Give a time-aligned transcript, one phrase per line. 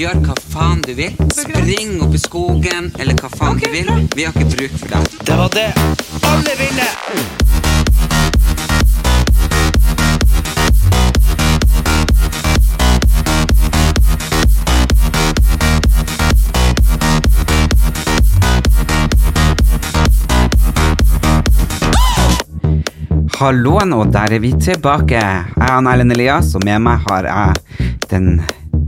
[0.00, 1.12] Gjør hva faen du vil.
[1.36, 3.90] Spring opp i skogen, eller hva faen du vil.
[4.16, 5.18] Vi har ikke bruk for deg.
[5.28, 5.66] Det var det
[6.24, 6.86] alle ville!
[23.36, 25.20] Halloen, og der er vi tilbake.
[25.20, 28.38] Jeg er Erlend Elias, og med meg har jeg den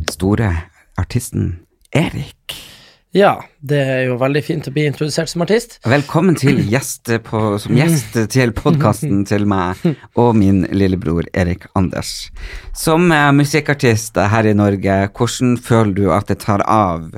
[0.09, 1.59] store artisten
[1.93, 2.57] Erik.
[3.13, 5.75] Ja, det er jo veldig fint å bli introdusert som artist.
[5.85, 9.83] Velkommen til gjest på, som gjest til podkasten til meg
[10.17, 12.31] og min lillebror Erik Anders.
[12.73, 17.11] Som eh, musikkartist her i Norge, hvordan føler du at det tar av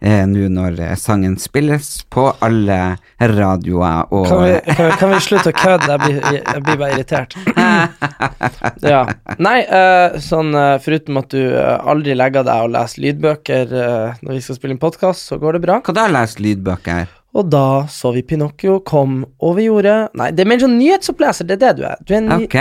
[0.00, 2.78] eh, nå når eh, sangen spilles på alle
[3.20, 5.98] radioer og Kan vi, kan, vi- kan vi slutte å kødde?
[6.10, 7.36] Jeg jeg blir bare irritert.
[8.84, 9.02] Ja.
[9.42, 14.18] Nei, eh, sånn eh, foruten at du eh, aldri legger deg og leser lydbøker eh,
[14.24, 15.78] når vi skal spille inn podkast, så går det bra.
[15.84, 17.08] Hva da, lest lydbøker?
[17.34, 21.48] Og da så vi Pinocchio kom, og vi gjorde Nei, det er mer sånn nyhetsoppleser,
[21.48, 21.96] det er det du er.
[22.06, 22.58] Du, er en Ok,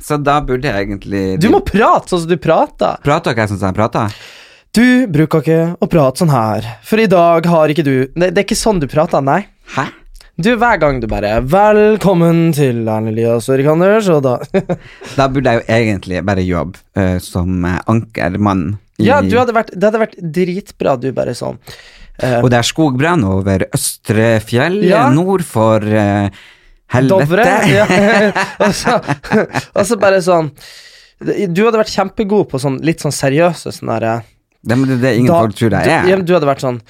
[0.00, 2.96] så da burde jeg egentlig du må prate sånn som du prater.
[3.04, 4.16] Prater ikke jeg sånn som jeg prater?
[4.74, 8.40] Du bruker ikke å prate sånn her, for i dag har ikke du Det, det
[8.40, 9.44] er ikke sånn du prater, nei.
[9.76, 9.86] Hæ?
[10.34, 14.32] Du, hver gang du bare 'Velkommen til Erlend Elias og Erik Anders', og da
[15.18, 18.64] Da burde jeg jo egentlig bare jobbe uh, som eh, ankermann.
[18.98, 21.58] i- Ja, du hadde vært, det hadde vært dritbra, du bare sånn.
[22.18, 25.06] Uh, Og det er skogbrann over Østre fjell, Ja.
[25.14, 26.28] nord for uh,
[26.90, 27.28] helvete.
[27.30, 27.46] Dovre.
[27.70, 27.86] Ja.
[28.66, 28.98] og, så,
[29.74, 30.50] og så bare sånn
[31.22, 34.16] Du hadde vært kjempegod på sånn litt sånn seriøse sånn derre
[34.64, 36.22] Det, men det, det er ingen Da- folk tror jeg du, ja, er.
[36.24, 36.80] du hadde vært sånn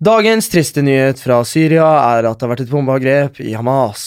[0.00, 1.84] Dagens triste nyhet fra Syria
[2.16, 4.04] er at det har vært et bombeangrep i Hamas.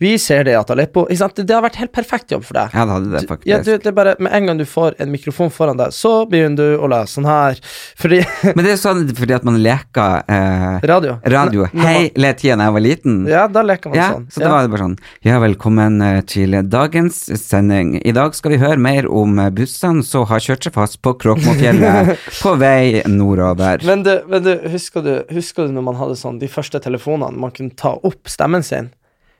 [0.00, 1.36] Vi ser det at Aleppo Ikke sant?
[1.36, 2.72] Det, har vært helt perfekt jobb for deg.
[2.72, 3.48] Ja, det hadde det faktisk.
[3.50, 6.14] Ja, du, det er bare Med en gang du får en mikrofon foran deg, så
[6.30, 7.60] begynner du å lese sånn her.
[8.00, 8.22] Fordi
[8.56, 11.18] Men det er sånn fordi at man leker eh, Radio.
[11.36, 13.20] radio N- hele tida da jeg var liten.
[13.28, 14.24] Ja, da leker man Ja, sånn.
[14.32, 14.96] så da var det bare sånn
[15.28, 17.98] Ja, velkommen eh, til dagens sending.
[18.00, 21.12] I dag skal vi høre mer om eh, bussene som har kjørt seg fast på
[21.20, 23.84] Kråkmofjellet på vei nordover.
[23.84, 27.40] Men du, men du, husker du, husker du når man hadde sånn de første telefonene
[27.40, 28.92] man kunne ta opp stemmen sin?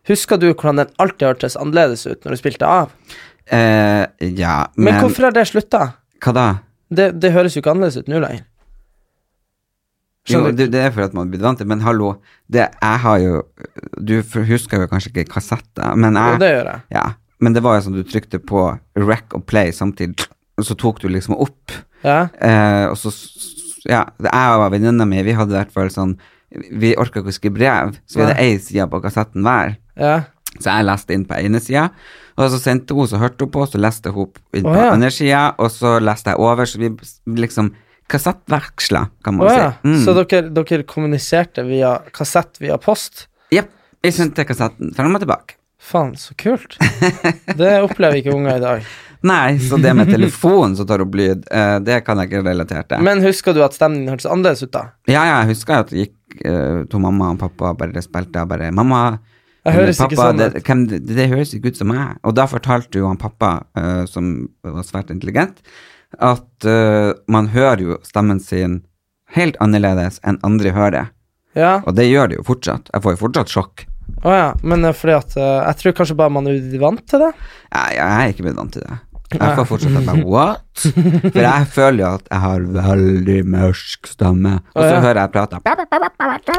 [0.08, 2.92] Husker du hvordan den alltid hørtes annerledes ut når du spilte av?
[3.46, 4.04] Eh,
[4.36, 5.86] ja, men, Men, hvorfor har det slutta?
[6.24, 6.48] Hva da?
[6.94, 8.44] Det, det høres jo ikke annerledes ut nå lenger.
[10.28, 12.14] Jo, det, det er for at man har blitt vant til Men hallo,
[12.48, 13.42] det, jeg har jo
[14.00, 14.14] Du
[14.48, 16.84] husker jo kanskje ikke kassetter, men Jo, det gjør jeg.
[16.96, 17.04] Ja,
[17.44, 18.62] men det var jo sånn du trykte på
[18.96, 21.74] rec og play samtidig, og så tok du liksom opp.
[22.04, 22.30] Ja?
[22.40, 23.12] Eh, og så
[23.90, 26.14] Ja, jeg og venninna mi, vi hadde i hvert fall sånn
[26.54, 29.76] Vi orka ikke å skrive brev, så vi hadde én side på kassetten hver.
[30.00, 30.22] ja.
[30.54, 31.88] Så jeg leste inn på ene sida,
[32.38, 34.92] og så sendte hun, så hørte hun på, så leste hun inn på Å, ja.
[34.94, 36.92] andre sida, og så leste jeg over, så vi
[37.42, 37.72] liksom
[38.10, 39.72] kassettveksla, kan man oh, ja.
[39.72, 39.90] si.
[39.90, 39.98] Mm.
[40.04, 43.26] Så dere, dere kommuniserte via kassett via post?
[43.54, 43.72] Jepp.
[44.04, 45.56] Jeg sendte kassetten frem og tilbake.
[45.84, 46.76] Faen, så kult.
[47.58, 48.86] Det opplever ikke unger i dag.
[49.24, 52.84] Nei, så det med telefonen som tar opp lyd, eh, det kan jeg ikke relatere
[52.90, 53.04] til.
[53.06, 54.82] Men husker du at stemmen din hørtes annerledes ut da?
[55.08, 58.50] ja, ja, jeg husker at det gikk uh, to mamma og pappa bare spilte og
[58.50, 59.18] bare 'Mamma,
[59.64, 62.18] Jeg høres ikke pappa, sånn det, hvem, det, det høres ikke ut som meg.
[62.22, 65.62] Og da fortalte jo han pappa, eh, som var svært intelligent,
[66.20, 68.82] at eh, man hører jo stemmen sin
[69.32, 71.10] helt annerledes enn andre hører.
[71.56, 71.78] Ja?
[71.86, 72.92] Og det gjør det jo fortsatt.
[72.92, 73.86] Jeg får jo fortsatt sjokk.
[74.24, 74.52] Å ja.
[74.62, 77.32] Men eh, fordi at eh, Jeg tror kanskje bare man er vant til det.
[77.72, 79.00] Jeg, jeg er ikke blitt vant til det.
[79.32, 80.60] Jeg får fortsatt at jeg what?
[80.84, 85.00] For jeg føler jo at jeg har veldig mørk stemme, og så Å, ja.
[85.02, 85.60] hører jeg prate.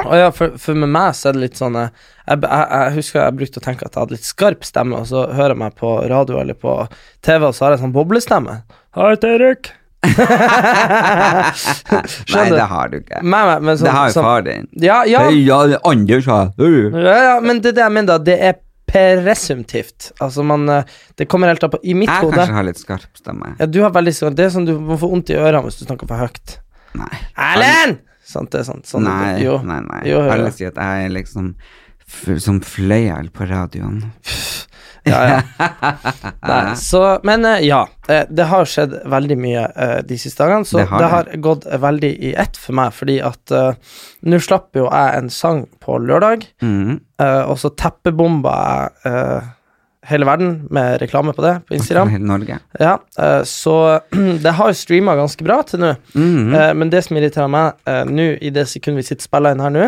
[0.01, 1.89] Og ja, for, for med meg så er det litt sånn eh,
[2.25, 5.07] jeg, jeg, jeg husker jeg brukte å tenke at jeg hadde litt skarp stemme, og
[5.11, 6.75] så hører jeg meg på radio eller på
[7.23, 8.59] TV, og så har jeg sånn boblestemme.
[8.97, 9.71] Hei, Erik.
[12.35, 13.21] Nei, det har du ikke.
[13.23, 14.67] Meg, meg, men sånn, Det har jo sånn- far din.
[14.83, 16.51] Ja, ja, Hei, ja, det er Anders her.
[16.59, 18.17] Ja, ja, men det er det jeg mener, da.
[18.31, 18.59] Det er
[18.95, 20.09] presumtivt.
[20.23, 22.81] Altså, man eh, Det kommer helt an på I mitt Jeg hode kanskje har litt
[22.81, 23.53] skarp stemme.
[23.59, 25.79] Ja, du har veldig skarp Det er sånn du må få vondt i ørene hvis
[25.81, 26.59] du snakker for høyt.
[26.95, 27.11] Nei.
[27.51, 27.99] Erlend!
[28.25, 28.87] Sant, det er sant.
[28.89, 29.59] Sånn, Nei, jo.
[29.61, 29.99] nei, nei.
[30.09, 30.23] Jo.
[30.33, 31.51] Alle sier at jeg er liksom
[32.41, 33.99] som fløyel på radioen.
[35.05, 35.67] Ja, ja.
[36.49, 37.83] Nei, så, men eh, ja.
[38.09, 41.41] eh, Det har skjedd veldig mye eh, de siste dagene, så Det det har har,
[41.45, 45.65] gått veldig i ett for meg, fordi at uh, nå slapp jo jeg en sang
[45.83, 46.97] på lørdag, Mm.
[47.21, 49.51] uh, og så teppebomba jeg uh,
[50.09, 52.09] hele verden med reklame på det på Instagram.
[52.13, 52.57] Hele Norge.
[52.79, 52.97] Ja,
[53.49, 53.75] så
[54.43, 55.95] det har jo streama ganske bra til nå.
[56.13, 56.53] Mm.
[56.77, 59.73] Men det som irriterer meg nå, i det sekundet vi sitter og spiller inn her
[59.73, 59.87] nå,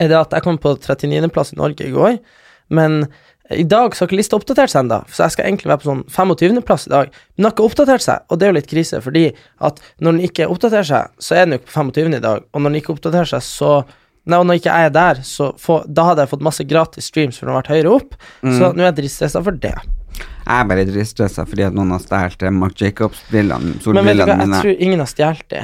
[0.00, 2.16] er det at jeg kom på 39.-plass i Norge i går,
[2.72, 3.02] men
[3.50, 5.88] i dag så har ikke lista oppdatert seg ennå, så jeg skal egentlig være på
[5.88, 7.12] sånn 25.-plass i dag.
[7.12, 9.22] Men den har ikke oppdatert seg, og det er jo litt krise, fordi
[9.64, 12.18] at når den ikke oppdaterer seg, så er den jo ikke på 25.
[12.18, 13.72] i dag, og når den ikke oppdaterer seg, så
[14.28, 17.06] Nei, og når ikke jeg er der, så få, da hadde jeg fått masse gratis
[17.08, 19.70] streams for den har vært høyere opp, så nå er jeg dritstressa for det.
[20.18, 24.60] Jeg er bare dritstressa fordi at noen har stjålet Mark Jacobs-brillene, Men du hva, jeg
[24.66, 25.62] tror ingen har stjålet de.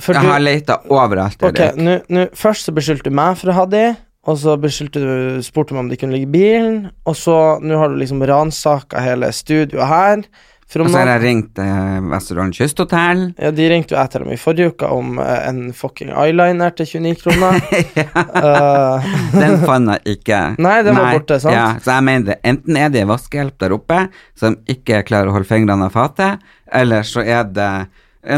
[0.00, 1.42] For Jeg du- har leita overalt.
[1.44, 1.76] Ok, Erik.
[1.76, 3.84] nå, nå, først så beskyldte du meg for å ha de,
[4.28, 7.78] og så beskyldte du, spurte meg om de kunne ligge i bilen, og så nå
[7.80, 10.24] har du liksom ransaka hele studioet her.
[10.70, 13.22] Og så har jeg ringt eh, Vesterålen kysthotell.
[13.42, 16.70] ja, de ringte jo jeg til dem i forrige uke om eh, en fucking eyeliner
[16.78, 17.58] til 29 kroner.
[18.44, 20.38] uh, Den fant jeg ikke.
[20.62, 21.56] Nei, den var borte, sant?
[21.56, 22.38] Ja, så jeg mener det.
[22.46, 24.04] Enten er det vaskehjelp der oppe
[24.38, 27.72] som ikke klarer å holde fingrene av fatet, eller så er det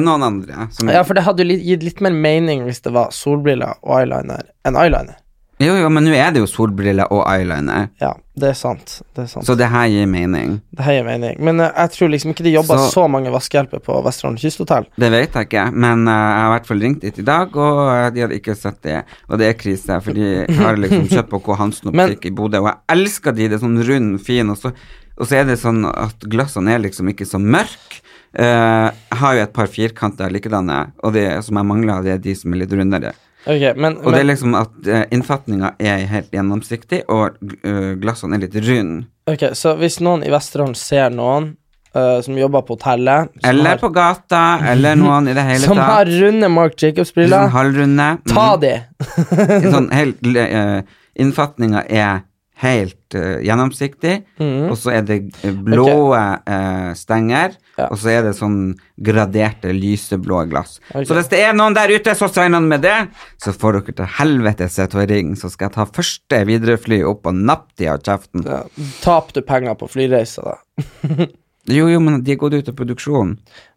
[0.00, 3.12] noen andre som ja, for det hadde jo gitt litt mer mening hvis det var
[3.12, 5.18] solbriller og eyeliner enn eyeliner.
[5.62, 8.96] Jo, jo, men nå er det jo solbriller og eyeliner, Ja, det er sant.
[9.14, 9.44] Det er sant.
[9.46, 10.56] så det her gir mening.
[10.74, 11.36] det her gir mening.
[11.44, 14.86] Men uh, jeg tror liksom ikke det jobber så, Så- mange vaskehjelper på Vesterålen kysthotell.
[14.98, 17.56] Det vet jeg ikke, men uh, jeg har i hvert fall ringt dit i dag,
[17.56, 18.98] og uh, de hadde ikke sett det.
[19.28, 21.52] Og det er krise, for de har liksom kjøpt på K.
[21.60, 24.72] Hansen optikk i Bodø, og jeg elsker de, det er sånn rund, fin, og så,
[25.18, 28.00] og så er det sånn at glassene er liksom ikke så mørke.
[28.32, 32.32] Jeg har jo et par firkanter likedanne, og det som jeg mangler, det er de
[32.34, 33.12] som er litt rundere.
[33.42, 38.38] Ok, men, Og det er liksom at uh, innfatninga er helt gjennomsiktig, og uh, glassene
[38.38, 39.08] er litt runde.
[39.30, 41.52] Ok, så hvis noen i Vesterålen ser noen
[41.96, 44.42] uh, som jobber på hotellet Eller har, på gata,
[44.72, 48.08] eller noen i det hele Som har runde Mark Jacobs-briller, Sånn halvrunde.
[48.32, 48.60] ta Mm.
[48.62, 49.70] de!
[49.74, 50.82] sånn helt uh,
[51.22, 52.22] Innfatninga er
[52.62, 54.68] helt uh, gjennomsiktig, mm.
[54.70, 57.86] og så er det blå blå uh, stenger, Ja.
[57.88, 60.74] og så er det sånn graderte lyseblå glass.
[60.92, 61.06] Okay.
[61.08, 62.98] Så hvis det er noen der ute som signer med det,
[63.40, 67.00] så får dere til helvete seg til å ringe, så skal jeg ta første Widerøe-fly
[67.08, 68.44] opp og nappe de av kjeften.
[68.46, 68.60] Ja,
[69.02, 71.26] Tap du penger på flyreiser, da?
[71.70, 73.36] Jo, jo, men de er gått ut av produksjon,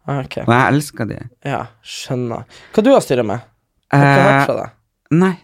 [0.09, 0.41] okay.
[0.47, 1.19] Og jeg elsker de.
[1.45, 2.47] ja, skjønner.
[2.73, 3.43] Hva du har styret med?
[3.93, 4.71] Har ikke Eh, hørt fra deg.
[5.21, 5.35] Nei,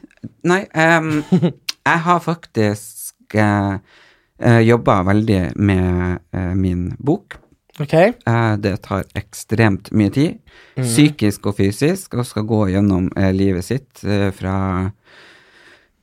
[0.49, 0.61] nei
[0.97, 1.11] um,
[1.91, 2.97] jeg har faktisk
[3.39, 7.37] uh, jobba veldig med eh, min bok.
[7.79, 8.13] Okay.
[8.27, 10.39] Eh, det tar ekstremt mye tid,
[10.75, 14.55] psykisk og fysisk, og skal gå gjennom eh, livet sitt eh, fra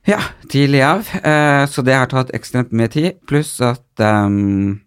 [0.09, 1.11] ja, tidlig av.
[1.21, 4.79] Eh, så det har tatt ekstremt mye tid, pluss at um,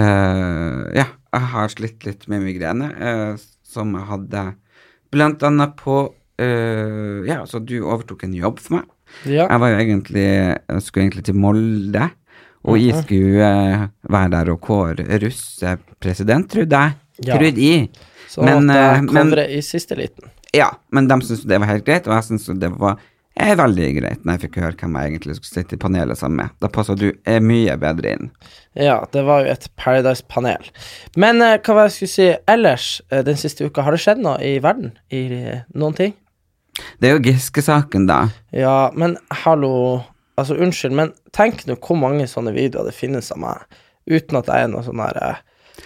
[0.00, 4.46] eh, ja, jeg har slitt litt med migrene, eh, som jeg hadde
[5.14, 6.06] blant annet på
[6.40, 8.90] eh, Ja, så du overtok en jobb for meg.
[9.26, 9.46] Ja.
[9.46, 12.10] Jeg var jo egentlig Jeg skulle egentlig til Molde,
[12.64, 16.98] og jeg skulle eh, være der og kåre russepresident, trodde jeg.
[17.24, 17.38] Ja.
[17.38, 17.88] Trodde jeg.
[18.28, 20.30] Så men, jeg eh, men- i siste liten.
[20.54, 22.98] Ja, men de syntes det var helt greit, og jeg syntes det var
[23.34, 26.38] er veldig greit når jeg fikk høre hvem jeg egentlig skulle sitte i panelet sammen
[26.44, 26.54] med.
[26.62, 28.28] Da passa du er mye bedre inn.
[28.78, 30.70] Ja, det var jo et Paradise-panel.
[31.18, 33.82] Men eh, hva var det jeg skulle si ellers eh, den siste uka?
[33.86, 34.94] Har det skjedd noe i verden?
[35.14, 36.14] I eh, noen ting?
[37.00, 38.26] Det er jo Giske-saken, da.
[38.54, 40.02] Ja, men hallo
[40.34, 43.76] Altså, unnskyld, men tenk nå hvor mange sånne videoer det finnes av meg,
[44.10, 45.36] uten at jeg er noe sånn her eh,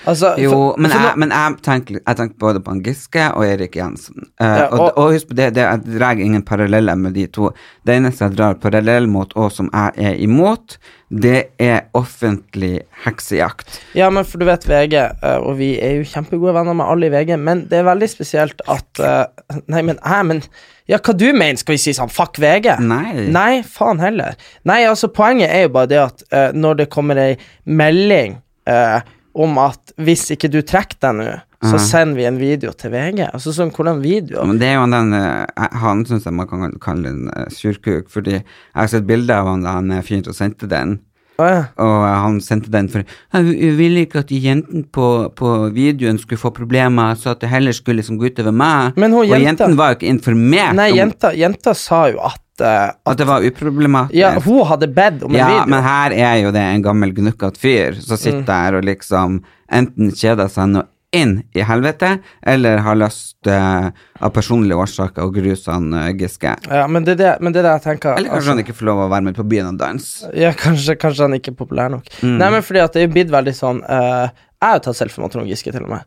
[0.07, 3.45] Altså Jo, for- men for jeg, men jeg, tenker, jeg tenker både på Giske og
[3.47, 4.29] Erik Jensen.
[4.41, 7.27] Uh, Ja, og, og- og husk på det, det, jeg drar ingen paralleller med de
[7.27, 7.51] to.
[7.87, 10.77] Det eneste jeg drar parallell mot, og som jeg er imot,
[11.11, 13.81] det er offentlig heksejakt.
[13.97, 17.09] Ja, men for du vet VG, eh, og vi er jo kjempegode venner med alle
[17.09, 19.25] i VG, men det er veldig spesielt at eh,
[19.73, 20.43] Nei, men hæ, men
[20.89, 21.57] Ja, hva du mener?
[21.61, 22.79] Skal vi si sånn fuck VG?
[22.81, 23.27] Nei.
[23.29, 24.37] Nei, faen heller.
[24.65, 27.35] Nei, altså, poenget er jo bare det at uh, når det kommer ei
[27.69, 29.01] melding eh,
[29.39, 31.29] om at hvis ikke du trekker deg nå,
[31.63, 31.83] så Mhm.
[31.89, 33.25] sender vi en video til VG.
[33.35, 34.45] Altså sånn, hvordan video?
[34.47, 35.47] Men det er jo den eh,
[35.81, 38.45] Han syns jeg man kan kalle en uh, surkuk, fordi jeg
[38.77, 41.01] har sett bilde av han da han er fyren som sendte den.
[41.41, 41.65] Oh, ja.
[41.79, 43.03] Og eh, han sendte den for
[43.35, 47.51] Jeg ville ikke at de jentene på, på videoen skulle få problemer, så at det
[47.51, 48.97] heller skulle liksom gå utover meg.
[48.97, 52.19] Men hun og jenta- jenten var jo ikke informert Nei, om jenta, jenta sa jo
[52.27, 54.15] at, eh, at at det var uproblematisk.
[54.19, 55.67] Ja, hun hadde bedt om en Ja, video.
[55.71, 58.23] men her er jo det en gammel gnukkete fyr som Mm.
[58.23, 63.89] sitter der og liksom enten kjeder seg noe inn i helvete, eller har lyst uh,
[64.21, 66.53] av personlige årsaker å gruse han uh, Giske.
[66.69, 68.17] Ja, men det det, men det er det jeg tenker.
[68.19, 70.29] Eller kanskje altså- han ikke får lov å være med på byen og danse.
[70.37, 72.05] Ja, kanskje, kanskje han ikke er populær nok.
[72.21, 72.37] Mm.
[72.37, 74.29] Nei, men fordi at det er blitt veldig sånn uh,
[74.61, 76.01] Jeg har jo tatt selfie med Trond Giske, til og med.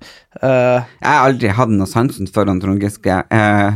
[0.44, 3.24] Eh, Jeg har aldri hatt noe sansen for Trond Giske.
[3.32, 3.72] Eh,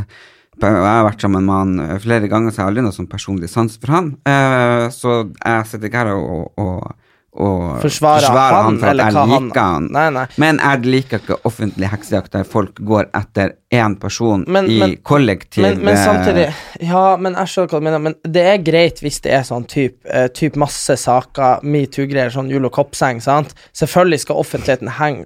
[0.60, 3.10] jeg har vært sammen med han eh, flere ganger, så jeg har aldri noe sånn
[3.10, 4.12] personlig sans for han.
[4.26, 6.94] Eh, så jeg sitter ikke her og, og,
[7.36, 7.82] og
[8.30, 9.88] Forsvarer han, for at jeg liker han- han.
[9.92, 10.26] Nei, nei.
[10.40, 14.96] Men jeg liker ikke offentlig heksejakt der folk går etter én person Men- i men-
[15.02, 19.00] kollektiv men, men samtidig Ja, men jeg skjønner hva du mener, men det er greit
[19.00, 23.54] hvis det er sånn typ, uh, typ masse saker, metoo-greier, sånn jul- og koppseng, sant.
[23.74, 25.24] Selvfølgelig skal offentligheten henge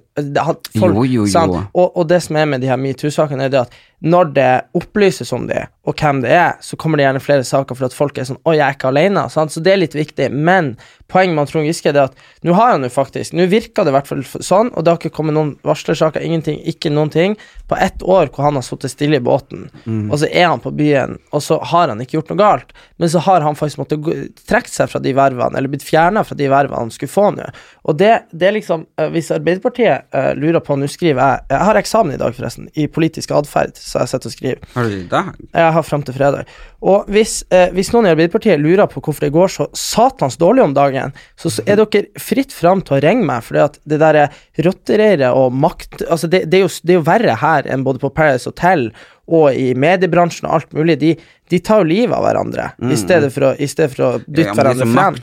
[0.79, 1.63] folk, Jo, jo, jo.
[1.75, 5.29] Og, og det som er med de her metoo-sakene, er det at når det opplyses
[5.33, 8.17] om det, og hvem det er, så kommer det gjerne flere saker for at folk
[8.17, 9.27] er sånn Å, jeg er ikke alene.
[9.29, 9.53] Sant?
[9.53, 10.31] Så det er litt viktig.
[10.33, 10.71] Men
[11.11, 12.15] poenget med Trond Giske er det at
[12.47, 14.97] nå har han jo faktisk Nå virker det i hvert fall sånn, og det har
[14.97, 17.37] ikke kommet noen varslersaker, ingenting, ikke noen ting,
[17.69, 19.67] på ett år hvor han har sittet stille i båten,
[20.09, 23.11] og så er han på byen, og så har han ikke gjort noe galt, men
[23.11, 26.49] så har han faktisk måttet trekke seg fra de vervene, eller blitt fjerna fra de
[26.51, 27.47] vervene han skulle få nå.
[27.89, 31.65] Og det, det er liksom eh, Hvis Arbeiderpartiet uh, lurer på Nå skriver jeg Jeg
[31.65, 34.67] har eksamen i dag, forresten, i politisk atferd, så jeg sitter og skriver.
[34.75, 35.31] Har du det i dag?
[35.57, 36.51] Jeg har frem til fredag.
[36.81, 40.65] Og hvis, uh, hvis noen i Arbeiderpartiet lurer på hvorfor det går så satans dårlig
[40.67, 44.21] om dagen, så, så er dere fritt fram til å ringe meg, for det der
[44.65, 48.01] rottereiret og makt Altså, det, det, er jo, det er jo verre her enn både
[48.01, 48.87] på Paradise Hotel
[49.31, 50.97] og i mediebransjen og alt mulig.
[51.01, 51.13] De,
[51.51, 54.53] de tar jo livet av hverandre i, stedet for å, stedet for å dytte Ja,
[54.53, 55.17] er hverandre frem.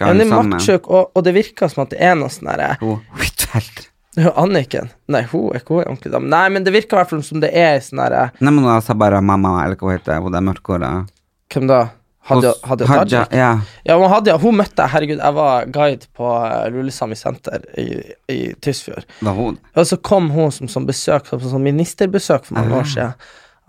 [0.00, 2.98] Ja, det er maktsjøk, og, og det virker som at det er noe sånn Hun
[3.20, 3.86] Huitfeldt.
[4.18, 4.90] Anniken.
[5.06, 6.30] Nei, hun er ikke hun er ordentlig dame.
[6.32, 8.80] Nei, men det virker i hvert fall som det er sånn derre Nei, men da
[8.82, 10.90] sa bare mamma, eller hva heter det, hun der mørkhåra.
[11.50, 11.80] Hvem da?
[12.28, 13.50] Hadia, Hadia Hadia, ja.
[13.88, 17.86] Ja, Hadia, hun møtte jeg, herregud, jeg var guide på uh, Lulesami senter i,
[18.30, 19.06] i Tysfjord.
[19.74, 23.14] Og så kom hun som, som besøk, som sånn ministerbesøk for mange år siden.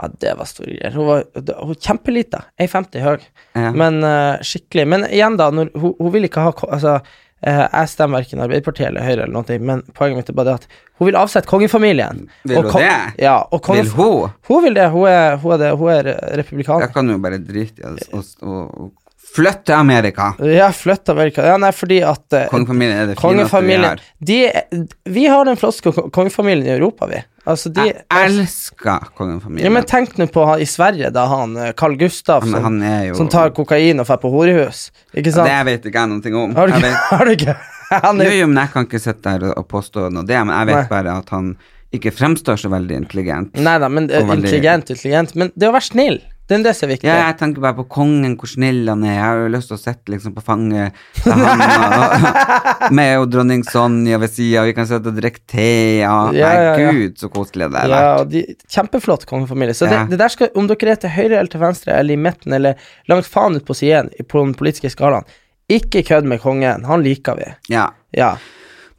[0.01, 0.95] Ja, det var store greier.
[0.97, 3.71] Hun var var kjempelita, 1,50 høy, Ja.
[3.75, 4.85] men uh, skikkelig.
[4.87, 8.87] Men igjen, da, når, hun, hun vil ikke ha Altså, eh, jeg stemmer verken Arbeiderpartiet
[8.91, 10.67] eller Høyre eller noe, men poenget mitt er bare det at
[10.99, 12.27] hun vil avsette kongefamilien.
[12.45, 12.91] Vil hun ko- det?
[13.23, 14.31] Ja, Vil hun?
[14.47, 14.89] Hun vil det.
[14.93, 15.71] Hun er, hun er, det.
[15.79, 16.85] Hun er republikaner.
[16.85, 18.91] Jeg kan jo bare drite i å å- å
[19.31, 20.33] flytte Amerika.
[20.43, 21.41] Ja, flytt Amerika.
[21.47, 24.01] Ja, nei, fordi at eh, Kongefamilien er det fineste vi har.
[24.19, 27.23] de, Vi har den flotte ko- kongefamilien i Europa, vi.
[27.49, 29.65] Altså, de Jeg elsker kongefamilien.
[29.65, 32.63] Ja, men tenk nå på han i Sverige, da han eh, Carl Gustav Men som,
[32.67, 34.91] han jo som tar kokain og drar på horehus.
[35.17, 35.49] Ikke sant?
[35.49, 36.55] Det vet ikke jeg noe om.
[36.55, 37.55] har, du ikke, vet, har du ikke?
[38.05, 40.69] Han er, jo, men jeg kan ikke sitte der og- påstå noe det, men jeg
[40.69, 40.87] vet Nei.
[40.93, 41.49] bare at han
[41.91, 43.57] ikke fremstår så veldig intelligent.
[43.59, 45.33] nei da, men eh, veldig- intelligent, intelligent.
[45.35, 46.21] Men det å være snill,
[46.51, 47.07] det er er viktig.
[47.07, 49.13] Ja, jeg tenker bare på kongen, hvor snill han er.
[49.15, 51.63] Jeg har jo lyst til å sitte liksom på fanget til han
[51.95, 55.69] og, med og dronning Sonja ved sida, vi kan sitte og drikke te.
[56.01, 56.75] Ja, Ja, ja, ja.
[56.75, 58.31] Herregud, så koselig det har Ja, vært.
[58.35, 59.73] de, kjempeflott kongefamilie.
[59.77, 62.23] Så det, det der skal, om dere er til høyre eller til venstre, eller i
[62.27, 62.75] midten, eller
[63.07, 65.23] langt faen ut på siden på den politiske skalaen,
[65.71, 66.83] ikke kødd med kongen.
[66.89, 67.53] Han liker vi.
[67.71, 67.93] Ja.
[68.11, 68.33] Ja.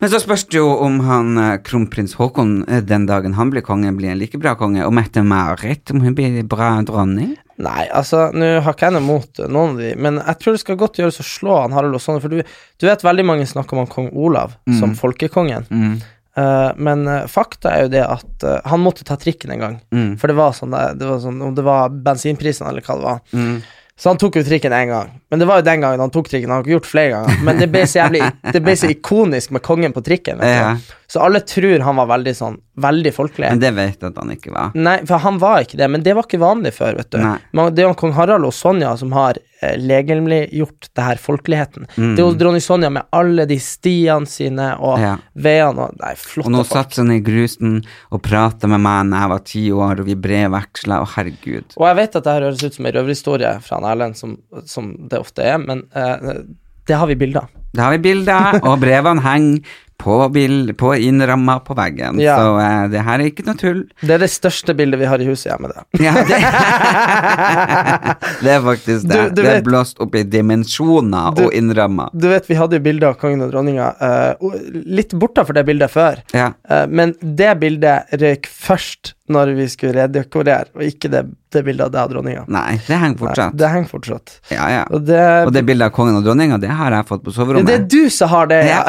[0.02, 3.62] Men så spørs det jo om han eh, kronprins Haakon eh, den dagen han blir
[3.62, 4.82] konge, blir en like bra konge.
[4.82, 7.37] Og Mette-Marit, om hun blir bra dronning?
[7.62, 10.62] Nei, altså, nå har ikke jeg noe mot noen av de, men jeg tror det
[10.64, 13.76] skal godt gjøres å slå han Harald sånn, for du, du vet veldig mange snakker
[13.76, 15.69] om han kong Olav som folkekongen.
[15.71, 15.95] Mm.
[16.33, 19.78] Uh, men uh, fakta er jo det at uh, han måtte ta trikken en gang.
[19.92, 20.14] Mm.
[20.21, 23.07] For det var sånn, det, det var sånn om det var bensinprisen eller hva det
[23.07, 23.23] var.
[23.37, 23.59] Mm.
[24.00, 25.12] Så han tok jo trikken én gang.
[25.32, 26.50] Men det var jo den gangen han tok trikken.
[26.52, 27.38] Han har ikke gjort flere ganger.
[27.48, 28.20] Men det ble så jævlig
[28.52, 30.38] Det ble så ikonisk med kongen på trikken.
[30.44, 30.74] Vet Ja.
[30.76, 30.98] du.
[31.12, 33.50] Så alle tror han var veldig sånn Veldig folkelig.
[33.52, 34.70] Men det vet jeg at han ikke var.
[34.80, 37.18] Nei, for han var ikke det, men det var ikke vanlig før, vet du.
[37.20, 37.34] Nei.
[37.68, 41.84] Det er jo kong Harald og Sonja som har eh, legemliggjort det her folkeligheten.
[41.96, 42.14] Mm.
[42.16, 45.16] Det er jo dronning Sonja med alle de stiene sine og Ja.
[45.36, 46.72] veiene og Nei, flotte Og nå folk.
[46.80, 50.14] satt han i grusen og prata med meg da jeg var ti år, og vi
[50.16, 51.76] brevveksla, og herregud.
[51.76, 54.38] Og jeg vet at det her høres ut som en røverhistorie fra han Erlend, som,
[54.64, 56.42] som det ofte er, men eh,
[56.88, 57.58] det har vi bilder av.
[57.72, 62.18] Det har vi bilder, og brevene henger på, bil, på innramma på veggen.
[62.20, 62.34] Ja.
[62.40, 63.84] Så uh, det her er ikke noe tull.
[64.02, 65.68] Det er det største bildet vi har i huset hjemme.
[65.70, 65.84] Det.
[66.02, 66.40] Ja, det,
[68.42, 69.22] det er faktisk det.
[69.22, 72.08] Du- du det er vet- blåst opp i dimensjoner Du- og innramma.
[72.12, 75.64] Du vet, vi hadde jo bilde av kongen og dronninga uh, og litt bortafor det
[75.70, 76.18] bildet før.
[76.34, 76.50] Ja.
[76.70, 81.22] uh, men det bildet røyk først når vi skulle redekorere, og ikke det,
[81.54, 82.42] det bildet av deg og dronninga.
[82.52, 83.54] Nei, det henger fortsatt.
[83.56, 84.32] Det henger fortsatt.
[84.52, 84.82] Ja, ja.
[84.92, 87.66] Og det, Og det bildet av kongen og dronninga, det har jeg fått på soverommet.
[87.70, 88.82] det er du som har det, ja.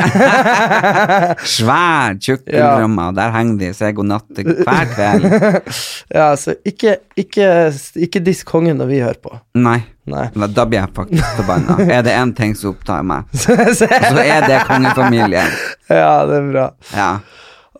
[1.55, 2.75] Svær, tjukk Ja.
[2.83, 5.27] og der henger de, sier god natt hver kveld.
[6.19, 7.48] ja så ikke, ikke,
[8.07, 9.33] ikke diss kongen når vi hører på.
[9.55, 9.79] Nei.
[10.10, 10.25] Nei.
[10.51, 11.77] Da blir jeg faktisk forbanna.
[11.95, 15.53] Er det én ting som opptar meg, Så- er det kongefamilien.
[15.89, 16.65] ja, det er bra.
[16.93, 17.12] Ja.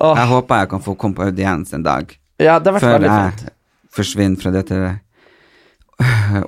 [0.04, 2.10] Jeg håper jeg kan få komme på audiens en dag.
[2.42, 3.50] Ja, det har vært Før jeg fint.
[3.94, 4.80] forsvinner fra dette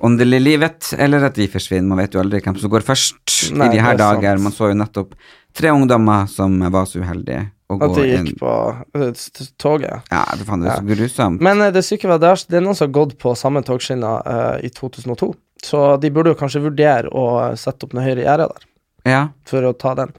[0.03, 1.87] åndelige livet, eller at vi forsvinner.
[1.91, 4.39] Man vet jo aldri hvem som går først Nei, i de her er dager.
[4.41, 5.13] Man så jo nettopp
[5.55, 8.51] tre ungdommer som var så uheldige At de de inn gikk på
[8.93, 9.23] eh,
[9.57, 10.03] toget.
[10.11, 11.41] Ja, det fant jeg så grusomt.
[11.41, 13.63] Men eh, det syke var det, er- det er noen som har gått på samme
[13.65, 15.31] togskinner uh, i 2002.
[15.65, 18.67] Så de burde jo kanskje vurdere å eh, sette opp noe høyere gjerde der,
[19.09, 19.23] Ja.
[19.49, 20.11] for å ta den.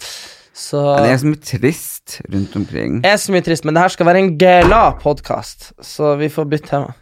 [0.56, 3.00] Så Det er så mye trist rundt omkring.
[3.04, 6.48] er så mye trist, men det her skal være en glad podkast, så vi får
[6.48, 6.94] bytte tema.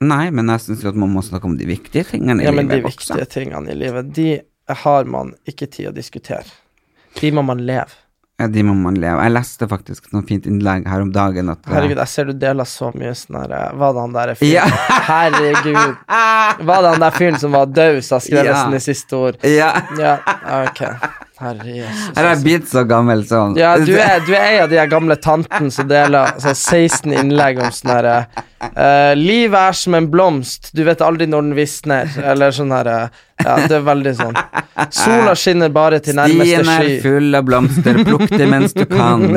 [0.00, 2.68] Nei, men jeg syns at man må snakke om de viktige tingene i Ja, men
[2.70, 3.28] de viktige også.
[3.34, 4.40] tingene i livet, de
[4.82, 6.46] har man ikke tid å diskutere.
[7.20, 7.90] De må man leve.
[8.40, 9.22] Ja, de må man leve.
[9.22, 12.32] Jeg leste faktisk noe fint innlegg her om dagen at eh, Herregud, jeg ser du
[12.42, 14.54] deler så mye sånn her eh, Var det han der fyren?
[14.56, 14.64] Ja.
[15.12, 15.98] Herregud.
[16.72, 18.64] Var det han der fyren som var død, sa skrevet Ja.
[18.66, 19.44] i siste ord?
[19.46, 19.74] Ja.
[20.00, 20.16] Ja,
[20.64, 20.82] ok.
[21.42, 22.10] Herre Jesus.
[22.18, 23.56] Er jeg blitt så gammel sånn.
[23.58, 27.58] Ja, du er, du er en av de gamle tantene som deler sånn 16 innlegg
[27.62, 32.10] om sånn herre uh, Livet er som en blomst, du vet aldri når den visner,
[32.22, 32.98] eller sånn herre
[33.42, 34.38] Ja, det er veldig sånn.
[34.94, 36.64] Sola skinner bare til nærmeste sky.
[36.64, 39.28] Stien er full av blomster, plukk det mens du kan.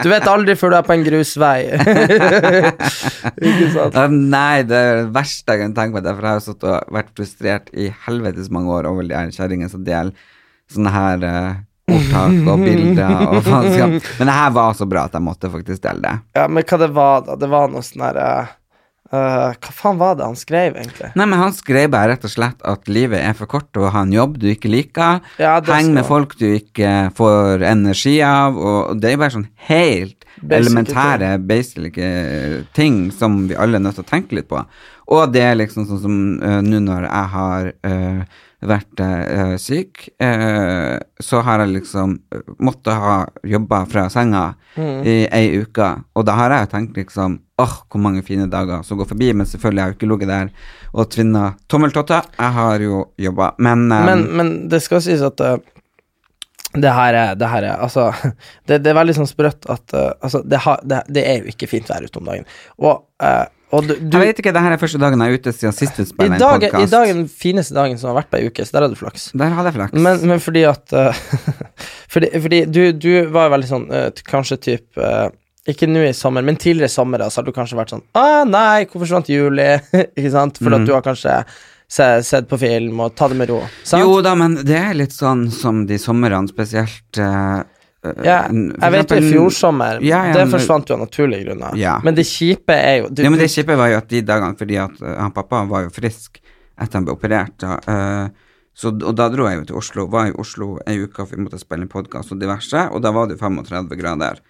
[0.00, 1.58] Du vet aldri før du er på en grusvei.
[3.50, 3.98] Ikke sant?
[4.32, 7.90] Nei, det er det verste jeg kan tenke meg, for jeg har vært frustrert i
[8.06, 10.14] helvetes mange år over de her kjerringene som deler
[10.70, 11.60] sånne her eh,
[11.90, 14.08] ordtak og bilder og faenskap.
[14.20, 16.14] Men det her var så bra at jeg måtte faktisk dele det.
[16.38, 17.36] Ja, men hva det var da?
[17.40, 18.28] Det var noe sånn herre
[19.12, 21.10] eh, Hva faen var det han skrev, egentlig?
[21.18, 23.92] Nei, men han skrev bare rett og slett at livet er for kort til å
[23.94, 25.20] ha en jobb du ikke liker.
[25.42, 29.50] Ja, Heng med folk du ikke får energi av, og det er jo bare sånn
[29.70, 34.48] helt Basic elementære, basic eh, ting som vi alle er nødt til å tenke litt
[34.48, 34.62] på.
[35.10, 38.38] Og det er liksom sånn som uh, nå når jeg har uh,
[38.70, 45.00] vært uh, syk, uh, så har jeg liksom uh, måttet ha jobba fra senga Mm.
[45.02, 49.00] i ei uke, og da har jeg tenkt liksom åh, hvor mange fine dager som
[49.00, 50.48] går forbi, men selvfølgelig har jeg jo ikke ligget der
[50.92, 52.32] og tvinna tommeltotter.
[52.38, 54.08] Jeg har jo jobba, men, um...
[54.08, 55.58] Men, men det skal sies at uh,
[56.78, 58.10] det her er, det her er Altså,
[58.68, 61.54] det, det er veldig sånn sprøtt at uh, Altså, det, har, det, det er jo
[61.54, 62.46] ikke fint vær ute om dagen.
[62.78, 65.42] Og, uh, og du, du jeg vet ikke, det her er første dagen jeg er
[65.42, 66.86] ute siden sist vi spilte en podkast.
[66.88, 68.96] I dag er den fineste dagen som har vært på ei uke, så der hadde
[68.96, 69.28] du flaks.
[69.38, 69.94] Der hadde jeg flaks.
[69.94, 70.96] Men, men fordi at
[72.10, 73.84] Fordi, fordi du, du var veldig sånn
[74.26, 75.28] Kanskje typ eh,
[75.68, 78.86] Ikke nå i sommer, men tidligere sommer så har du kanskje vært sånn Å nei,
[78.86, 79.66] hvorfor forsvant juli?
[80.16, 80.56] ikke sant?
[80.62, 80.78] For Mm.
[80.80, 81.34] at du har kanskje
[81.90, 83.58] se, sett på film og tatt det med ro.
[83.84, 84.00] Sant?
[84.00, 87.60] Jo da, men det er litt sånn som de somrene, spesielt eh,
[88.24, 91.74] Ja, jeg vet jo i fjor sommer, Ja, ja, det forsvant jo av naturlige grunner.
[91.76, 91.98] Ja.
[92.06, 94.56] Men det kjipe er jo du, Ja, men det kjipe var jo at de dagene,
[94.56, 96.40] fordi at uh, han pappa var jo frisk
[96.80, 100.30] etter han ble operert, da, uh, så, og da dro jeg jo til Oslo, var
[100.30, 103.28] i Oslo ei uke for vi måtte spille en podkast og diverse, og da var
[103.28, 104.40] det jo 35 grader.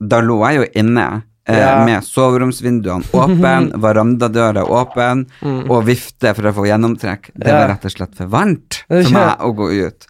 [0.00, 1.08] Da lå jeg jo inne.
[1.12, 1.60] Eh, Mm.
[1.64, 1.84] Ja.
[1.86, 3.52] Med soveromsvinduene åpne,
[3.86, 5.22] verandadøra åpen,
[5.70, 7.30] og vifte for å få gjennomtrekk.
[7.34, 7.70] Det var Mm.
[7.72, 10.06] Rett og slett for varmt for meg å gå ut.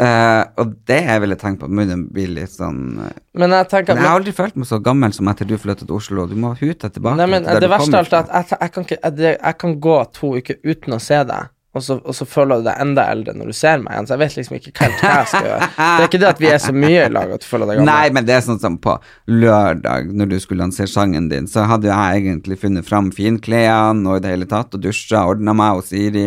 [0.00, 3.94] Uh, og det jeg ville tenkt på, munnen blir litt sånn eh, Men jeg tenker
[3.94, 6.24] Men jeg har aldri følt meg så gammel som etter du flyttet til Oslo.
[6.26, 7.14] Du må hute tilbake.
[7.20, 9.74] Nei, men til det verste av alt er at jeg, jeg, kan ikke, jeg kan
[9.86, 13.06] gå to uker uten å se deg, og så, og så føler du deg enda
[13.08, 15.46] eldre når du ser meg igjen, så jeg vet liksom ikke helt hva jeg skal
[15.48, 15.68] gjøre.
[15.72, 17.78] Det er ikke det at vi er så mye i lag at du føler deg
[17.80, 17.88] gammel.
[17.88, 18.96] Nei, men det er sånn som på
[19.32, 24.20] lørdag, når du skulle lansere sangen din, så hadde jeg egentlig funnet fram finklærne og
[24.20, 26.26] i det hele tatt, og dusja, ordna meg, og Siri,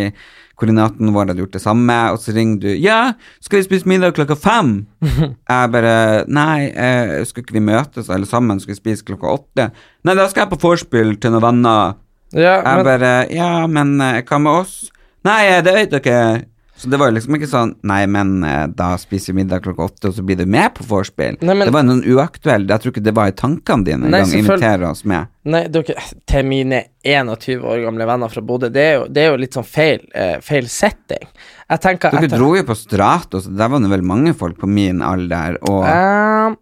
[0.58, 4.15] koordinaten vår, hadde gjort det samme, og så ringer du 'Ja, skal vi spise middag
[4.15, 4.88] klokka fem?'
[5.51, 9.69] jeg bare 'Nei, eh, skulle ikke vi møtes alle sammen, skal vi spise klokka åtte?'
[10.03, 11.95] 'Nei, da skal jeg på vorspiel til noen venner.'
[12.34, 14.91] Ja, Jeg men, bare Ja, men eh, hva med oss?
[15.26, 16.44] Nei, eh, det vet dere.
[16.76, 20.10] Så det var liksom ikke sånn Nei, men eh, da spiser vi middag klokka åtte,
[20.10, 21.38] og så blir du med på vorspiel.
[21.40, 24.28] Nei, men- det var noen uaktuell Jeg tror ikke det var i tankene dine engang.
[24.28, 25.30] å Invitere oss med.
[25.46, 25.96] nei, dere,
[26.28, 30.04] til mine 21 år gamle venner fra Bodø, det det er jo litt sånn feil,
[30.18, 31.24] uh, feil setting.
[31.70, 34.68] Jeg tenker Dere etter- dro jo på Stratos, der var det vel mange folk på
[34.68, 36.58] min alder, og Um,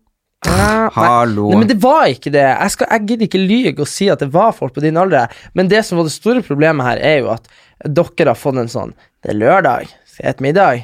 [0.46, 1.50] uh, Hallo.
[1.50, 2.44] Nei, men det var ikke det.
[2.60, 5.28] Jeg, skal, jeg gidder ikke lyge og si at det var folk på din alder.
[5.56, 7.48] Men det som var det store problemet her, er jo at
[7.84, 8.94] dere har fått en sånn
[9.24, 10.84] Det er lørdag, skal jeg spise middag?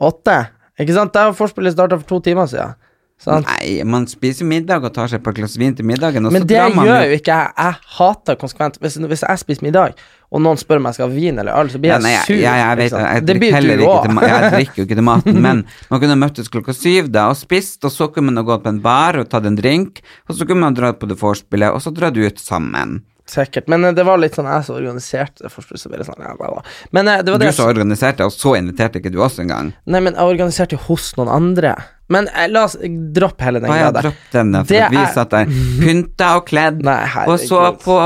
[0.00, 0.38] Åtte?
[0.80, 1.12] Ikke sant?
[1.12, 2.74] Der har forspillet starta for to timer siden.
[3.20, 3.44] Sant?
[3.44, 6.56] Nei, man spiser middag og tar seg et par glass vin til middagen, Men det
[6.56, 7.50] gjør jo ikke jeg.
[7.58, 9.92] Jeg hater konsekvent Hvis, hvis jeg spiser middag,
[10.32, 12.12] og noen spør om jeg skal ha vin eller øl, så blir Ja, jeg nei,
[12.14, 12.38] jeg, sur.
[12.40, 12.96] jeg, jeg, vet?
[12.96, 16.00] Jeg det drikker blir heller ikke til, jeg drikker jo ikke til maten, men man
[16.00, 19.20] kunne møttes klokka syv da og spist, og så kunne man gått på en bar
[19.20, 22.16] og tatt en drink, og så kunne man dratt på det vorspielet, og så dratt
[22.16, 23.02] ut sammen.
[23.30, 23.68] Sikkert.
[23.70, 25.52] Men eh, det var litt sånn jeg som organiserte det.
[25.54, 26.62] forspillet, så ble det sånn, ja, bla, bla.
[26.96, 29.72] Men eh, det var Du som så organiserte, og så inviterte ikke du oss engang.
[29.86, 31.76] Nei, men jeg organiserte jo hos noen andre.
[32.10, 32.74] Men eh, la oss
[33.14, 34.08] droppe hele den greia der.
[34.08, 36.96] dropp den, for Det vi er- satt der pynta og kledd, Nei,
[37.30, 37.98] og så på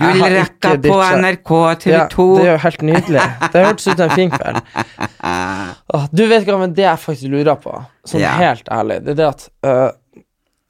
[0.00, 0.96] gullrekka på.
[1.20, 1.52] NRK
[1.84, 1.92] TV2.
[1.92, 2.06] Ja,
[2.40, 3.26] det er jo helt nydelig.
[3.52, 4.62] Det hørtes ut som en fin kveld.
[6.16, 7.74] Du vet hva, men det jeg faktisk lurer på,
[8.08, 8.32] sånn Ja.
[8.38, 9.90] helt ærlig, det er det at uh,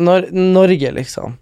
[0.01, 1.37] når Norge, liksom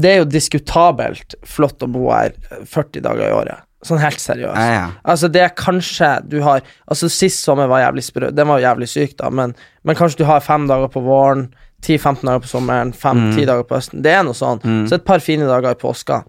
[0.00, 2.32] Det er jo diskutabelt flott å bo her
[2.70, 3.64] 40 dager i året.
[3.82, 4.54] Sånn helt seriøst.
[4.56, 4.84] Ja, ja.
[5.10, 8.30] Altså, det er kanskje du har Altså, sist sommer var jævlig sprø.
[8.30, 11.48] Den var jævlig syk, da, men, men kanskje du har fem dager på våren,
[11.82, 14.02] 10-15 dager på sommeren, 5-10 dager på høsten.
[14.04, 14.60] Det er noe sånn.
[14.86, 16.20] Så et par fine dager i påska.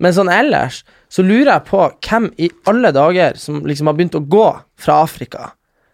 [0.00, 4.18] Men sånn ellers så lurer jeg på hvem i alle dager som liksom har begynt
[4.20, 4.44] å gå
[4.80, 5.50] fra Afrika.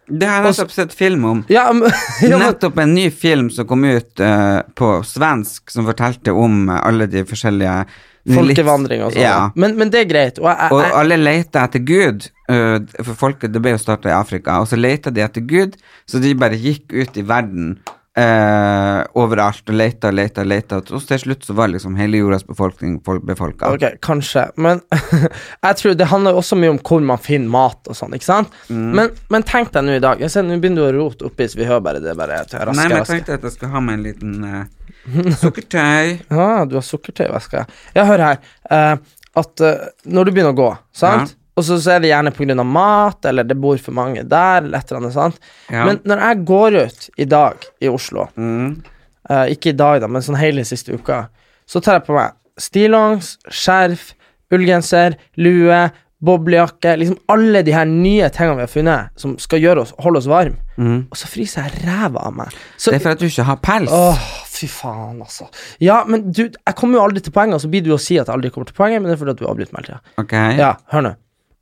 [0.06, 1.44] Det har jeg nettopp sett film om.
[1.50, 1.90] Ja, men,
[2.22, 6.68] ja, men Nettopp en ny film som kom ut uh, på svensk, som fortalte om
[6.68, 7.80] eh, alle de forskjellige
[8.26, 9.22] Folkevandring og sånn.
[9.22, 9.50] Ja.
[9.54, 10.38] Men, men det er greit.
[10.42, 14.06] Og jeg, Og jeg, alle leter etter Gud, Uh, for folket det ble jo starta
[14.06, 15.72] i Afrika, og så leter de etter Gud,
[16.06, 17.72] så de bare gikk ut i verden
[18.20, 22.46] øh, overalt og leita og leita leita, og til slutt så var liksom hele jordas
[22.46, 23.72] befolkning folk befolka.
[23.74, 24.82] Ok, kanskje, men
[25.66, 28.56] jeg tror det handler også mye om hvor man finner mat og sånn, ikke sant?
[28.68, 28.88] Mm.
[28.98, 31.68] Men, men tenk deg nå i dag Nå begynner du å rote oppi, så vi
[31.68, 33.98] hører bare det bare raske, raske, Nei, men jeg tenkte at jeg skulle ha med
[33.98, 36.16] en liten uh, sukkertøy.
[36.36, 37.64] Ja, du har sukkertøy i veska.
[37.96, 38.40] Ja, hør her.
[38.70, 41.34] Uh, at uh, når du begynner å gå, sant?
[41.34, 41.45] Ja.
[41.56, 44.78] Og så, så er det gjerne av mat, eller det bor for mange der, eller
[44.78, 45.38] et eller annet, sant?
[45.72, 45.86] Ja.
[45.88, 48.82] Men når jeg går ut i dag i Oslo, Mm.
[49.30, 51.28] uh, ikke i dag da, men sånn hele siste uka,
[51.66, 54.12] så tar jeg på meg stillongs, skjerf,
[54.52, 55.90] ullgenser, lue,
[56.26, 60.18] boblejakke, liksom alle de her nye tingene vi har funnet, som skal gjøre oss, holde
[60.22, 61.06] oss varme, Mm.
[61.10, 62.48] og så fryser jeg ræva av meg.
[62.76, 63.90] Så, Det er for at du ikke har pels.
[63.92, 65.48] Åh, fy faen, altså.
[65.80, 68.18] Ja, men du, jeg kommer jo aldri til poenget, og så blir du å si
[68.18, 69.98] at jeg aldri kommer til poenget, men det er fordi at du avbryter meg hele
[69.98, 70.00] tida.
[70.20, 70.56] Okay.
[70.60, 71.14] Ja, hør nå.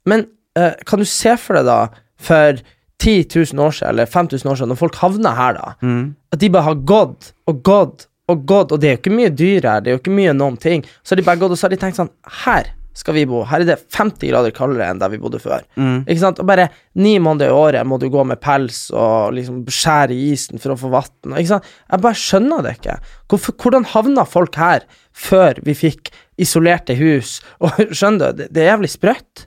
[0.06, 0.26] Men
[0.58, 1.78] uh, kan du se for deg, da,
[2.20, 2.60] for
[3.04, 6.14] 10 000 år siden, eller 5000 år siden, når folk havna her, da, Mm.
[6.32, 9.32] at de bare har gått og gått og gått, og det er jo ikke mye
[9.36, 11.58] dyr her, det er jo ikke mye noen ting, så har de bare gått, og
[11.60, 12.08] så har de tenkt sånn
[12.46, 13.40] Her skal vi bo.
[13.44, 15.64] Her er det 50 grader kaldere enn der vi bodde før.
[15.76, 16.04] Mm.
[16.06, 16.38] Ikke sant?
[16.38, 20.28] Og bare ni måneder i året må du gå med pels og liksom skjære i
[20.30, 21.34] isen for å få vann.
[21.34, 21.66] Ikke sant?
[21.90, 22.94] Jeg bare skjønner det ikke.
[23.28, 27.40] Hvorfor, hvordan havna folk her før vi fikk isolerte hus?
[27.66, 29.44] Og skjønner du, det, det er jævlig sprøtt.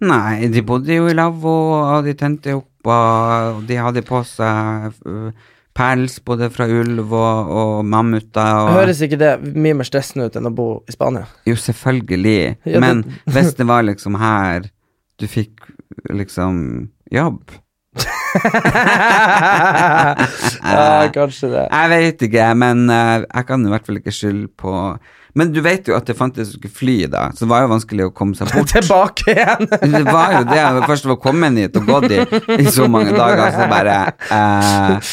[0.00, 4.92] Nei, de bodde jo i lavvo, og de tente opp, og de hadde på seg
[5.10, 5.32] øh,
[5.78, 8.62] pels både fra ulv og, og mammuter.
[8.62, 11.26] Og, Høres ikke det mye mer stressende ut enn å bo i Spania?
[11.46, 14.70] Jo, selvfølgelig, Ja, det- men hvis det var liksom her
[15.18, 15.66] du fikk
[16.14, 17.42] liksom jobb
[20.62, 21.64] ja, kanskje det.
[21.72, 24.72] Jeg vet ikke, men eh, jeg kan i hvert fall ikke skylde på
[25.38, 28.14] Men du vet jo at det fantes fly da, så det var jo vanskelig å
[28.16, 28.72] komme seg bort.
[28.74, 29.68] Tilbake igjen.
[29.98, 30.64] Det var jo det.
[30.88, 32.18] Først var kommet hit og gått i,
[32.58, 33.94] i så mange dager, så bare
[34.34, 35.12] eh,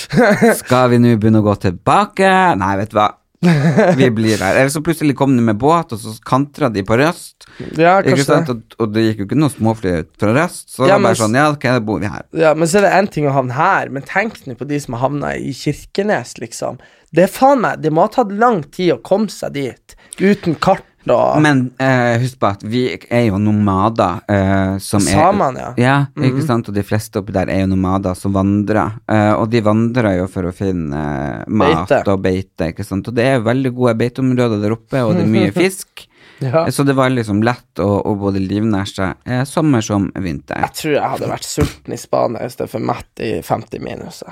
[0.60, 2.32] Skal vi nå begynne å gå tilbake?
[2.60, 3.12] Nei, vet du hva.
[4.00, 4.56] Vi blir her.
[4.56, 7.48] Eller så plutselig kom de med båt, og så kantra de på Røst.
[7.78, 8.56] ja, kanskje det.
[8.56, 11.20] Og, og det gikk jo ikke noe småfly fra Røst, så Ja, det var bare
[11.22, 12.26] sånn Ja, ok, da bor vi her.
[12.46, 14.80] Ja, men så er det én ting å havne her, men tenk nå på de
[14.82, 16.80] som har havna i Kirkenes, liksom.
[17.16, 20.58] Det er faen meg Det må ha tatt lang tid å komme seg dit, uten
[20.60, 25.60] kart og Men eh, husk på at vi er jo nomader eh, som er Samene,
[25.60, 25.74] ja.
[25.78, 26.24] Ja, Mhm.
[26.32, 29.62] ikke sant, og de fleste oppi der er jo nomader som vandrer, eh, og de
[29.62, 32.12] vandrer jo for å finne eh, mat Beite.
[32.12, 35.34] og beite, ikke sant, og det er veldig gode beiteområder der oppe, og det er
[35.36, 36.08] mye fisk,
[36.42, 36.66] Ja.
[36.68, 40.60] så det var liksom lett å, å både livnære seg eh, sommer som vinter.
[40.66, 44.24] Jeg tror jeg hadde vært sulten i Spania i stedet for mett i 50 minus.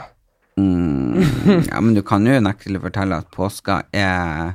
[0.59, 1.23] Mm,
[1.71, 4.53] ja, men du kan jo nektelig fortelle at påska er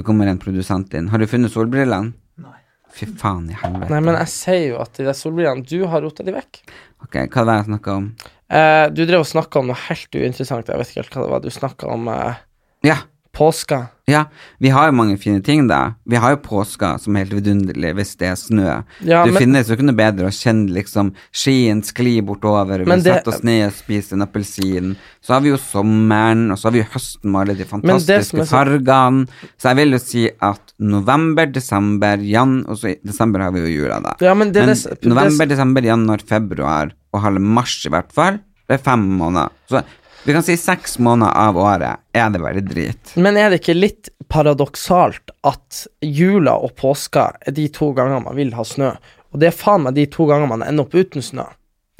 [0.00, 1.10] Nå kommer en produsent inn.
[1.12, 2.14] Har du funnet solbrillene?
[2.40, 2.58] Nei.
[2.96, 3.90] Fy faen i helvete.
[3.92, 6.62] Nei, men jeg sier jo at de der solbrillene Du har rota de vekk.
[7.04, 8.06] Ok, hva var det jeg snakka om?
[8.48, 10.72] Eh, du drev og snakka om noe helt uinteressant.
[10.72, 11.42] Jeg vet ikke helt hva det var.
[11.44, 12.40] Du snakka om eh,
[12.88, 12.96] Ja,
[13.32, 13.86] påska.
[14.10, 14.24] ja.
[14.58, 15.94] Vi har jo mange fine ting, da.
[16.04, 18.82] Vi har jo påska som er helt vidunderlig hvis det er snø.
[19.06, 22.84] Ja, det men- finnes jo ikke noe bedre å kjenne liksom skien skli bortover, vi
[22.90, 24.96] det- setter oss ned og spiser en appelsin.
[25.22, 28.44] Så har vi jo sommeren, og så har vi jo høsten med alle de fantastiske
[28.46, 29.28] så- fargene.
[29.56, 33.60] Så jeg vil jo si at november, desember, jan Og så i desember har vi
[33.60, 34.14] jo jula, da.
[34.20, 38.40] Ja, men det, Men det, november, desember, januar, februar og halve mars i hvert fall,
[38.68, 39.50] det er fem måneder.
[39.70, 39.84] Så
[40.24, 43.12] vi kan si seks måneder av året er det bare drit.
[43.16, 48.36] Men er det ikke litt paradoksalt at jula og påska er de to gangene man
[48.36, 48.92] vil ha snø,
[49.30, 51.46] og det er faen meg de to gangene man ender opp uten snø?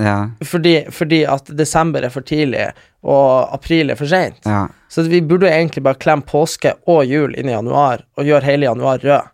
[0.00, 2.70] Ja, Fordi, fordi at desember er for tidlig,
[3.04, 4.38] og april er for seint.
[4.48, 4.66] ja.
[4.90, 8.66] Så vi burde egentlig bare klemme påske og jul inn i januar, og gjøre hele
[8.66, 9.28] januar rød.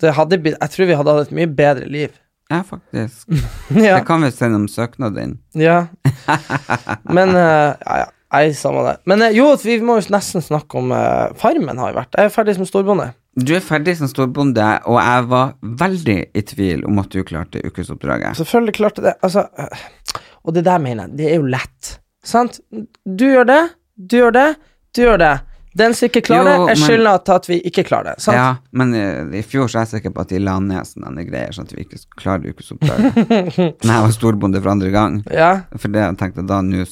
[0.00, 2.14] Det hadde jeg tror vi hadde hatt et mye bedre liv.
[2.50, 3.28] Ja faktisk.
[3.74, 5.38] ja, Det kan vel sende om søknad inn.
[5.58, 5.84] ja.
[7.16, 8.08] Men uh, ja, ja.
[8.30, 8.92] Nei, samme det.
[9.10, 12.14] Men uh, jo, vi må jo nesten snakke om uh, Farmen har jo vært.
[12.14, 13.08] Jeg er ferdig som storbonde.
[13.40, 17.62] Du er ferdig som storbonde, og jeg var veldig i tvil om at du klarte
[17.62, 18.38] ukesoppdraget.
[18.38, 19.14] Selvfølgelig klarte det.
[19.22, 19.46] Altså,
[20.42, 21.92] og det der mener jeg, det er jo lett.
[22.26, 22.58] Sant?
[23.06, 23.60] Du gjør det,
[23.94, 24.48] du gjør det,
[24.96, 25.34] du gjør det.
[25.76, 28.24] Den som ikke klarer Jo, det, er skylda til at vi ikke klarer det.
[28.24, 28.38] Sant?
[28.38, 29.04] Ja, men i,
[29.38, 31.76] i fjor så er jeg sikker på at de la ned sånne greier, sånn at
[31.76, 33.20] vi ikke klarer klare ukesoppdraget.
[33.84, 35.20] Når jeg var storbonde for andre gang.
[35.30, 36.84] Ja, For det jeg tenkte da, nå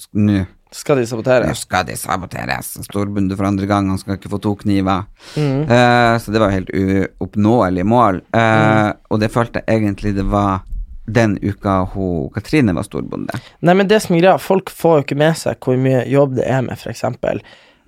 [0.75, 1.49] skal de sabotere.
[1.49, 2.75] nå skal de saboteres.
[2.85, 5.07] Storbonde for andre gang, han skal ikke få to kniver.
[5.35, 5.63] Mm.
[5.65, 8.23] Uh, så det var helt uoppnåelig mål.
[8.35, 8.99] Uh, Mm.
[9.11, 10.61] Og det følte jeg egentlig det var
[11.09, 13.33] den uka hun Katrine var storbonde.
[13.65, 16.37] Nei, men det som er greia, folk får jo ikke med seg hvor mye jobb
[16.37, 17.41] det er med, eksempel.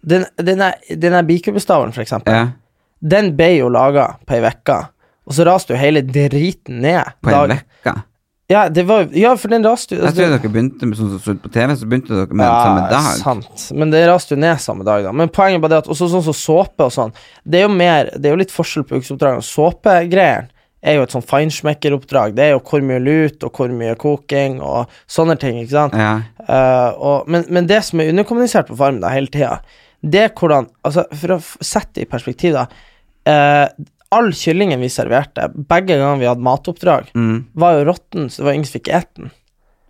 [0.06, 1.22] Den, den er- den er
[1.92, 2.32] for eksempel.
[2.32, 2.48] Ja,
[3.02, 4.88] Den ble jo laga på ei uke,
[5.26, 7.04] og så raste jo hele driten ned.
[7.22, 8.02] på en dag- uke.
[8.50, 11.38] Ja, var, ja, for den raste jo Jeg tror dere begynte med sånn som så
[11.38, 13.18] på TV, så begynte dere med Ja, samme dag.
[13.22, 13.72] sant.
[13.78, 15.12] Men det raste jo ned samme dag, da.
[15.12, 17.12] Men poenget bare det at også sånn som såpe og sånn,
[17.48, 19.40] det er jo mer Det er jo litt forskjell på ukesoppdragene.
[19.46, 20.48] Såpegreiene
[20.82, 22.34] er jo et sånn feinschmecker-oppdrag.
[22.34, 25.94] Det er jo hvor mye lut og hvor mye koking og sånne ting, ikke sant.
[25.94, 26.22] Ja.
[26.48, 29.60] Uh, og, men, men det som er underkommunisert på Farmen da, hele tida,
[30.02, 32.66] det er hvordan Altså, for å sette det i perspektiv, da.
[33.26, 33.68] eh,
[34.10, 37.44] all kyllingen vi serverte, begge ganger vi hadde matoppdrag, Mm.
[37.54, 39.30] var jo råtten, så det var ingen som fikk ete den.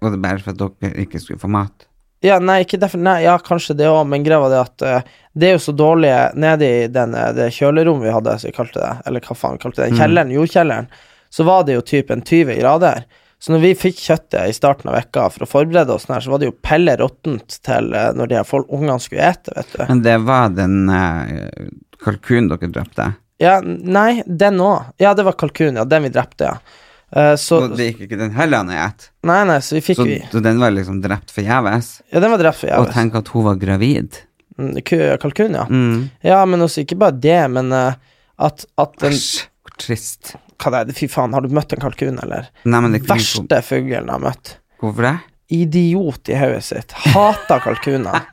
[0.03, 1.87] Var det bare for at dere ikke skulle få mat?
[2.23, 5.11] Ja, nei, ikke derfor Nei, ja, kanskje det òg, men greia var det at uh,
[5.33, 8.57] det er jo så dårlige Nede i den, eh, det kjølerommet vi hadde, som vi
[8.59, 10.89] kalte det, eller hva faen vi kalte det, den kjelleren, jordkjelleren,
[11.31, 13.05] så var det jo typ en 20 grader.
[13.41, 16.33] Så når vi fikk kjøttet i starten av vekka for å forberede oss, her, så
[16.33, 19.81] var det jo pelle råttent til eh, når de her ungene skulle ete, vet du.
[19.89, 21.71] Men det var den eh,
[22.05, 23.07] kalkunen dere drepte.
[23.41, 24.93] Ja, nei, den òg.
[25.01, 26.87] Ja, det var kalkunen, ja, den vi drepte, ja.
[27.11, 29.09] Uh, så Og det gikk ikke den heller ned et.
[29.27, 31.89] Nei, nei, så vi fikk Så, vi så den var liksom drept forgjeves.
[32.13, 34.21] Ja, den var drept for Og tenk at hun var gravid.
[34.61, 34.77] Mm,
[35.19, 35.65] Kalkun, ja.
[35.67, 36.05] Mm.
[36.23, 37.97] Ja, men også ikke bare det, men uh,
[38.39, 39.49] at, at den Æsj,
[39.81, 40.35] trist.
[40.61, 40.97] Hva det er det?
[40.99, 42.51] Fy faen, har du møtt en kalkun, eller?
[42.65, 44.55] Nei, men det er ikke Verste fuglen jeg har møtt.
[44.83, 45.17] Hvorfor det?
[45.51, 46.95] Idiot i hodet sitt.
[47.11, 48.29] Hater kalkuner.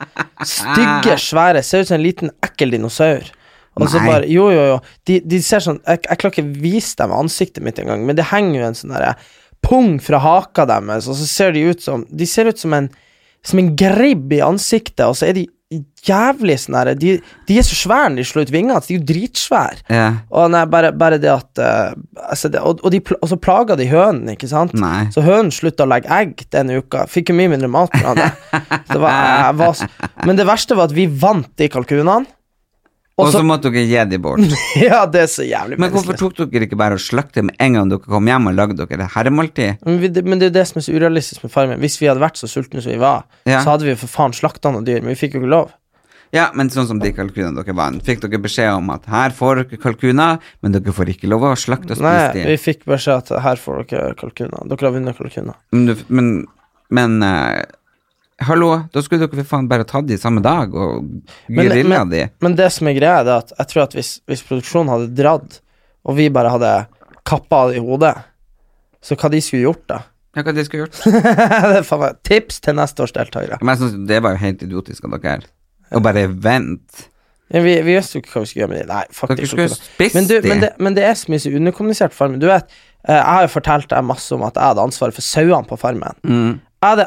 [0.46, 1.64] Stygge, svære.
[1.66, 3.26] Ser ut som en liten, ekkel dinosaur.
[3.78, 4.78] Og så bare Jo, jo, jo.
[5.06, 8.28] De, de ser sånn Jeg, jeg klarer ikke vise dem ansiktet mitt engang, men det
[8.32, 9.12] henger jo en sånn derre
[9.64, 12.88] pung fra haka deres, og så ser de ut som De ser ut som en
[13.46, 17.66] Som en gribb i ansiktet, og så er de jævlig sånn herre de, de er
[17.66, 19.82] så svære når de slår ut vingene, så de er jo dritsvære.
[19.92, 20.16] Yeah.
[20.32, 21.92] Og nei, bare, bare det at uh,
[22.24, 24.72] altså det, og, og, de, og så plaga de hønen, ikke sant?
[24.78, 25.10] Nei.
[25.12, 27.04] Så hønen slutta å legge egg denne uka.
[27.10, 28.30] Fikk jo mye mindre mat fra det.
[28.92, 29.84] det var, var,
[30.24, 32.24] men det verste var at vi vant de kalkunene.
[33.18, 34.42] Og så måtte dere gi dem bort.
[34.88, 37.74] Ja, det er så jævlig Men hvorfor tok dere ikke bare og slakte med en
[37.78, 39.82] gang dere kom hjem og lagde dere herremåltid?
[39.86, 41.82] Men, vi, men det er jo det som er så urealistisk med Farmen.
[41.82, 43.64] Hvis vi hadde vært så sultne som vi var, Ja.
[43.64, 45.74] så hadde vi jo for faen slakta noen dyr, men vi fikk jo ikke lov.
[46.34, 49.62] Ja, men sånn som de kalkunene dere vant, fikk dere beskjed om at her får
[49.62, 52.42] dere kalkuner, men dere får ikke lov å slakte og spise dem?
[52.44, 54.66] Nei, vi fikk beskjed at her får dere kalkuner.
[54.68, 55.56] Dere har vunnet kalkuner.
[55.72, 56.28] Men, men,
[56.92, 57.62] men eh,
[58.46, 61.08] hallo, da skulle dere for faen bare tatt de samme dag og
[61.48, 62.22] grilla men- de.
[62.44, 65.60] Men det som er greia, er at jeg tror at hvis, hvis produksjonen hadde dratt,
[66.04, 66.86] og vi bare hadde
[67.28, 68.14] kappa av det i hodet,
[69.02, 70.00] så hva de skulle gjort da?
[70.36, 72.22] Ja, hva de skulle gjort?
[72.28, 73.58] tips til neste års deltakere.
[73.60, 75.48] Men jeg synes det var jo helt idiotisk av dere.
[75.92, 77.08] Å bare vente.
[77.48, 78.88] Ja, vi, vi visste jo ikke hva vi skulle gjøre med dem.
[78.92, 80.48] Nei, Dere faktisk skulle spist Men, du, de.
[80.52, 82.42] men, det, men det er så mye så underkommunisert på Farmen.
[82.42, 82.74] Du vet,
[83.08, 85.78] eh, jeg har jo fortalt deg masse om at jeg hadde ansvaret for sauene på
[85.80, 86.18] Farmen.
[86.28, 86.58] Mm.
[86.60, 87.06] Jeg hadde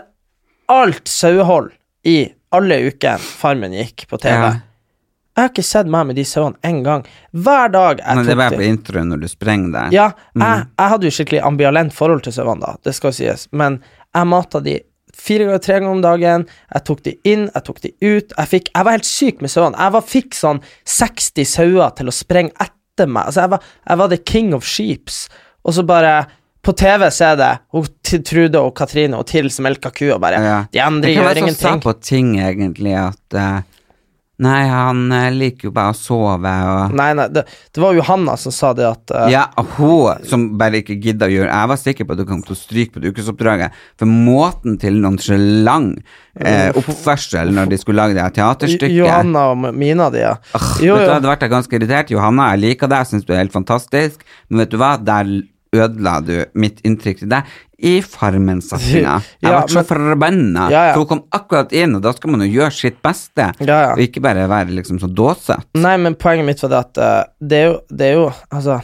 [0.71, 1.71] alt sauehold
[2.07, 2.17] i
[2.55, 4.36] alle ukene Farmen gikk på TV.
[4.36, 4.51] Ja.
[5.31, 7.03] Jeg har ikke sett meg med de sauene en gang.
[7.31, 9.93] Hver dag jeg Men det var på introen når du sprenger der.
[9.95, 13.79] Ja, jeg, jeg hadde jo skikkelig ambivalent forhold til sauene, da, det skal sies, men
[14.12, 14.81] jeg mata de
[15.21, 16.45] fire ganger, tre ganger om dagen.
[16.73, 18.36] Jeg tok de inn, jeg tok de ut.
[18.36, 19.79] Jeg, fikk, jeg var helt syk med sauene.
[19.79, 20.62] Jeg var, fikk sånn
[20.97, 23.29] 60 sauer til å sprenge etter meg.
[23.29, 25.23] Altså, jeg var, jeg var the king of sheeps,
[25.63, 26.15] og så bare
[26.62, 27.89] på TV så er det hun
[28.28, 30.58] Trude og Katrine og Til som melker og bare Ja.
[30.71, 31.56] De andre gjør ingenting.
[31.56, 33.62] Det kan være så på ting, egentlig, at uh,
[34.41, 38.34] Nei, han uh, liker jo bare å sove og Nei, nei, det, det var Johanna
[38.41, 39.43] som sa det at uh, Ja,
[39.78, 42.56] hun som bare ikke gidda å gjøre Jeg var sikker på at du kom til
[42.56, 46.02] å stryke på det ukesoppdraget, for måten til nonchalant
[46.34, 50.34] eh, oppførsel når de skulle lage det teaterstykket Johanna og Mina di, ja.
[50.58, 52.13] Ugh, Jo, vet du Jeg hadde vært ganske irritert.
[52.13, 55.30] Johanna, jeg liker deg, syns du er helt fantastisk, men vet du hva, der
[55.75, 57.47] ødela du mitt inntrykk til deg
[57.81, 59.15] i Farmen-satsinga.
[59.41, 60.67] Jeg Ja, ble så forbanna.
[60.69, 60.93] Ja, ja.
[60.93, 63.89] For hun kom akkurat inn, og da skal man jo gjøre sitt beste, Ja, ja.
[63.95, 65.62] og ikke bare være liksom så dåsete.
[65.81, 68.79] Nei, men poenget mitt var det at eh, det er jo, det er jo Altså,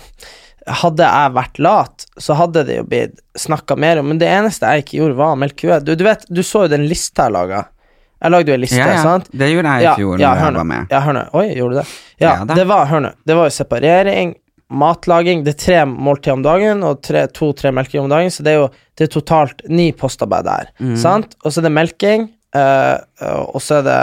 [0.81, 4.67] hadde jeg vært lat, så hadde det jo blitt snakka mer om, men det eneste
[4.71, 5.77] jeg ikke gjorde, var å melke kua.
[5.83, 7.61] Du, du vet, du så jo den lista jeg laga.
[8.17, 9.03] Jeg lagde jo ei liste, Ja, ja.
[9.05, 9.27] sant?
[9.31, 10.81] Det gjorde jeg i fjor ja, når hør nå.
[10.89, 11.23] Ja, hør nå.
[11.37, 11.87] Oi, gjorde du det?
[12.23, 13.11] Ja, Ja det var, hør nå.
[13.29, 14.33] Det var jo separering,
[14.69, 18.51] matlaging, det er tre måltider om dagen og tre, to-tre melkinger om dagen, så det
[18.55, 20.95] er jo det er totalt ni postarbeid der, Mm.
[20.97, 21.35] sant?
[21.45, 22.97] Og så er det melking, uh,
[23.53, 23.99] og så er det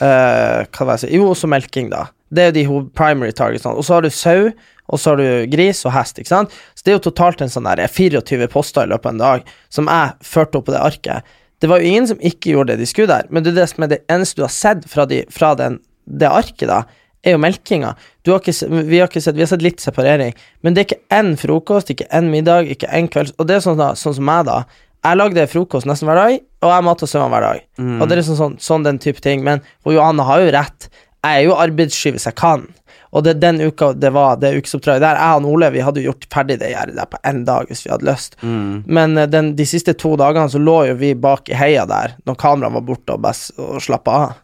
[0.00, 2.06] uh, Hva var det jeg sa Jo, også melking, da.
[2.30, 3.74] Det er jo de primary targetsene.
[3.74, 4.50] Og så har du sau,
[4.88, 6.52] og så har du gris og hest, ikke sant?
[6.76, 9.50] Så det er jo totalt en sånn der 24 poster i løpet av en dag
[9.72, 11.22] som jeg førte opp på det arket.
[11.60, 13.68] Det var jo ingen som ikke gjorde det de skulle der, men det er det
[13.72, 16.82] som er det eneste du har sett fra, de, fra den, det arket, da,
[17.26, 17.94] er jo melkinga.
[18.24, 21.18] Du har ikke, vi, har sett, vi har sett litt separering, men det er ikke
[21.18, 23.34] én frokost, ikke én middag, ikke én kveld.
[23.38, 24.62] Og det er sånn, da, sånn som meg, da.
[25.06, 27.60] Jeg lagde frokost nesten hver dag, og jeg mata søvn hver dag.
[28.02, 29.44] Og det er liksom sånn, sånn den type ting.
[29.46, 30.88] Men og Johanne har jo rett.
[31.22, 32.66] Jeg er jo arbeidssky hvis jeg kan.
[33.10, 36.12] Og det den uka det var det ukesoppdraget der, jeg og Ole vi hadde jo
[36.12, 38.36] gjort ferdig det gjerdet der på én dag hvis vi hadde lyst.
[38.42, 42.16] Men eh, den, de siste to dagene så lå jo vi bak i heia der
[42.28, 44.36] når kameraet var borte og, best, og slappa av.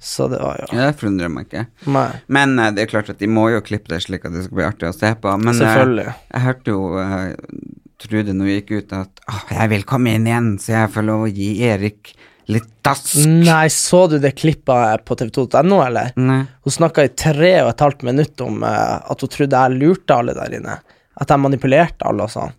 [0.00, 1.66] Så det var jo Ja, det forundrer meg ikke.
[1.90, 2.08] Nei.
[2.32, 4.60] Men eh, det er klart at de må jo klippe det slik at det skal
[4.60, 5.34] bli artig å se på.
[5.42, 6.14] Men Selvfølgelig.
[6.32, 10.28] jeg hørte jo uh, Trude når hun gikk ut at oh, jeg vil komme inn
[10.28, 12.12] igjen, så jeg får lov å gi Erik
[12.48, 13.14] litt dask.
[13.28, 16.14] Nei, så du det klippet på tv2.no, eller?
[16.16, 16.40] Nei.
[16.64, 20.16] Hun snakka i tre og et halvt minutt om uh, at hun trodde jeg lurte
[20.16, 20.78] alle der inne.
[21.18, 22.52] At jeg manipulerte alle og sånn.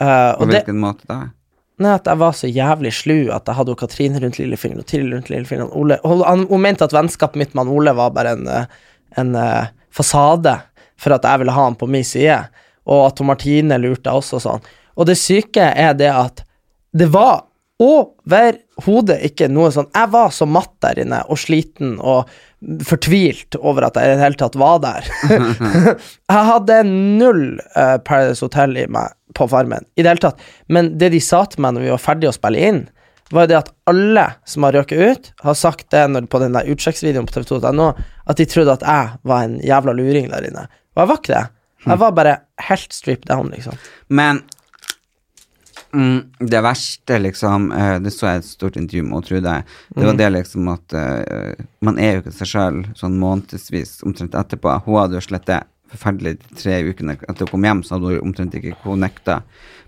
[0.00, 1.18] Eh, På og det, hvilken måte da?
[1.80, 5.12] nei, at jeg var så jævlig slu at jeg hadde Katrine rundt lillefingeren og Tiril
[5.14, 5.72] rundt lillefingeren.
[5.76, 8.80] Ole, hun, hun mente at vennskapet mitt med han Ole var bare en, eh,
[9.20, 10.56] en uh, fasade
[11.00, 12.40] for at jeg ville ha han på min side,
[12.90, 14.66] og at hun Martine lurte også og sånn.
[15.00, 16.42] Og det syke er det at
[16.96, 17.46] det var
[17.80, 22.28] overhodet ikke noe sånn Jeg var så matt der inne og sliten og
[22.84, 25.06] fortvilt over at jeg i det hele tatt var der.
[26.34, 30.42] jeg hadde null uh, Paradise Hotel i meg på Farmen i det hele tatt.
[30.68, 32.82] Men det de sa til meg når vi var ferdige å spille inn,
[33.30, 36.56] var jo det at alle som har røket ut, har sagt det når, på den
[36.56, 37.92] der utsjekksvideoen på tv2.no,
[38.26, 40.66] at de trodde at jeg var en jævla luring der inne.
[40.96, 41.44] Og jeg var ikke det.
[41.86, 42.34] Jeg var bare
[42.66, 43.78] helt stripped down, liksom.
[44.12, 44.42] Men
[45.92, 49.56] mm, det verste, liksom eh, Det så jeg et stort intervju med Trude.
[49.94, 50.06] Det Mm.
[50.06, 54.82] var det liksom at uh, man er jo ikke seg sjøl sånn månedsvis omtrent etterpå.
[54.84, 58.30] Hun hadde jo slettet forferdelig de tre ukene etter å komme hjem, så hadde hun
[58.30, 59.40] omtrent ikke connecta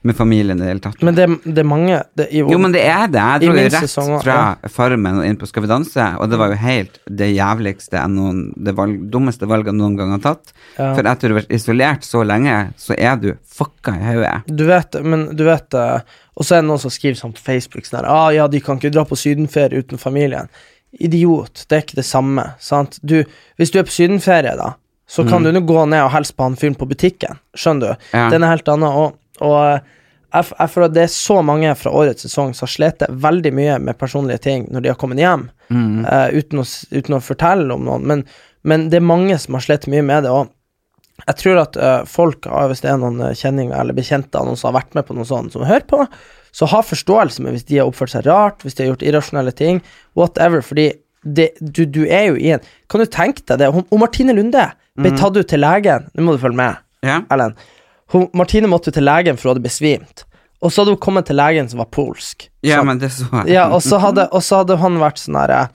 [0.02, 1.02] med familien i det hele tatt.
[1.06, 3.22] Men det, det er mange det, i, Jo, men det er det.
[3.22, 6.30] Jeg tror jo rett sesonger, fra fra Farmen og inn på Skal vi danse, og
[6.32, 10.24] det var jo helt det jævligste noen Det valg, dummeste valget jeg noen gang har
[10.24, 10.52] tatt.
[10.74, 10.90] Ja.
[10.96, 14.34] For etter å ha vært isolert så lenge, så er du fucka i hodet.
[14.50, 17.46] Du vet, men du vet eh, Og så er det noen som skriver sånn på
[17.46, 20.50] Facebook sånn her ah, ja, de kan ikke dra på sydenferie uten familien.
[20.92, 21.64] Idiot.
[21.68, 22.50] Det er ikke det samme.
[22.60, 22.98] Sant?
[23.00, 23.20] Du,
[23.60, 24.74] hvis du er på sydenferie, da,
[25.12, 27.40] så kan du nå gå ned og hilse på han fyren på butikken.
[27.58, 28.06] Skjønner du?
[28.16, 28.28] Ja.
[28.32, 28.88] Den er helt annen.
[28.88, 29.82] Og, og eh,
[30.32, 33.52] jeg, jeg føler at det er så mange fra årets sesong som har slitt veldig
[33.52, 37.76] mye med personlige ting når de har kommet hjem, eh, uten, å, uten å fortelle
[37.76, 38.08] om noen.
[38.08, 38.24] Men,
[38.64, 40.32] men det er mange som har slitt mye med det.
[40.32, 40.48] Og
[41.26, 44.70] jeg tror at uh, folk, hvis det er noen kjenninger eller bekjente av noen som
[44.70, 46.00] har vært med på noe sånt, som hører på,
[46.56, 49.52] så ha forståelse med hvis de har oppført seg rart, hvis de har gjort irrasjonelle
[49.56, 49.82] ting,
[50.18, 50.88] whatever, fordi
[51.24, 53.68] det, du, du er jo i en Kan du tenke deg det?
[53.74, 54.64] Hun, og Martine Lunde
[54.98, 56.08] ble tatt ut til legen.
[56.14, 57.20] Nå må du følge med, Ja.
[57.32, 57.54] Ellen.
[58.12, 60.24] Hun, Martine måtte jo til legen for hun hadde besvimt.
[60.62, 62.48] Og så hadde hun kommet til legen som var polsk.
[62.62, 63.54] Ja, Så- men det så jeg.
[63.54, 65.68] ja, og så hadde, og så hadde han vært sånn herre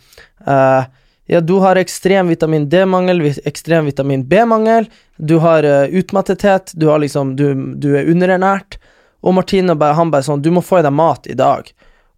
[0.47, 0.85] uh,
[1.27, 4.87] Ja, du har ekstrem vitamin D-mangel, ekstrem vitamin B-mangel,
[5.19, 8.77] du har uh, utmattethet, du har liksom Du, du er underernært.
[9.23, 11.67] Og Martine han bare sånn Du må få i deg mat i dag.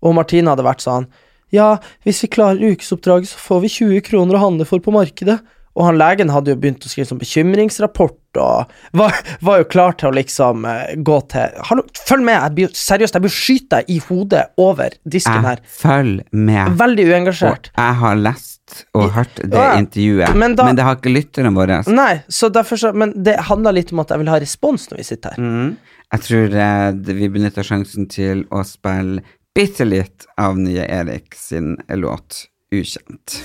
[0.03, 1.07] Og Martine hadde vært sånn
[1.55, 5.39] Ja, hvis vi klarer ukesoppdraget, så får vi 20 kroner å handle for på markedet.
[5.79, 9.95] Og han legen hadde jo begynt å skrive sånn bekymringsrapport og var, var jo klar
[9.97, 12.35] til å liksom uh, gå til Hallo, følg med!
[12.35, 15.61] Jeg blir, seriøst, jeg blir skyte deg i hodet over disken her.
[15.79, 16.75] Følg med.
[16.79, 17.71] Veldig Og uengasjert.
[17.77, 18.57] jeg har lest
[18.93, 21.79] og hørt det Ja, intervjuet, men men, det har ikke lytterne våre.
[21.89, 25.01] Nei, så derfor så Men det handler litt om at jeg vil ha respons når
[25.01, 25.41] vi sitter her.
[25.41, 25.71] Mm.
[26.09, 29.23] Jeg tror eh, vi benytter sjansen til å spille
[29.55, 33.41] bitte litt av nye Erik sin låt 'Ukjent'.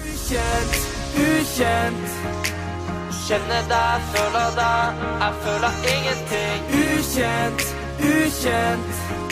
[3.24, 6.66] Kjenner deg, føler deg, jeg føler ingenting.
[6.76, 7.62] Ukjent,
[8.04, 9.30] ukjent.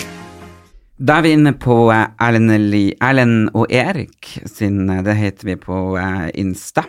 [0.97, 5.99] Da er vi inne på eh, Erlend, og Erik sin eh, Det heter vi på
[6.01, 6.87] eh, Insta.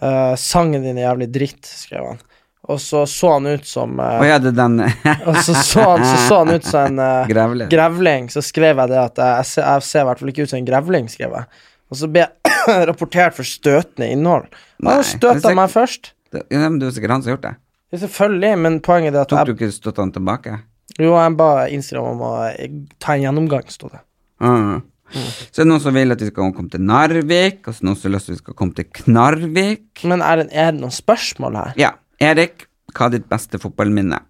[0.00, 2.22] eh, Sangen din er jævlig dritt, skrev han.
[2.64, 4.78] Og så så han ut som uh, Å ja, den
[5.28, 7.68] Og så så han, så så han ut som en uh, Grevling.
[7.72, 8.30] grevling.
[8.32, 10.54] Så skrev jeg det at jeg, jeg, ser, jeg ser i hvert fall ikke ut
[10.54, 11.64] som en grevling, skrev jeg.
[11.92, 14.48] Og så ble jeg rapportert for støtende innhold.
[14.84, 16.14] Han støta meg først.
[16.32, 17.56] Det, ja, men det er sikkert han som har gjort det.
[17.92, 20.62] Ja, selvfølgelig, men poenget er at Tok du ikke støtta han tilbake?
[20.98, 24.00] jo, jeg ba Instagram om å eh, ta en gjennomgang, sto det.
[24.44, 24.80] Ah.
[25.14, 27.82] Så er det noen som vil at vi skal komme til Narvik, og så er
[27.82, 30.04] det noen som til at vi skal komme til Knarvik.
[30.10, 31.76] Men er det, er det noen spørsmål her?
[31.78, 31.92] Ja,
[32.22, 34.20] Erik, hva er ditt beste fotballminne?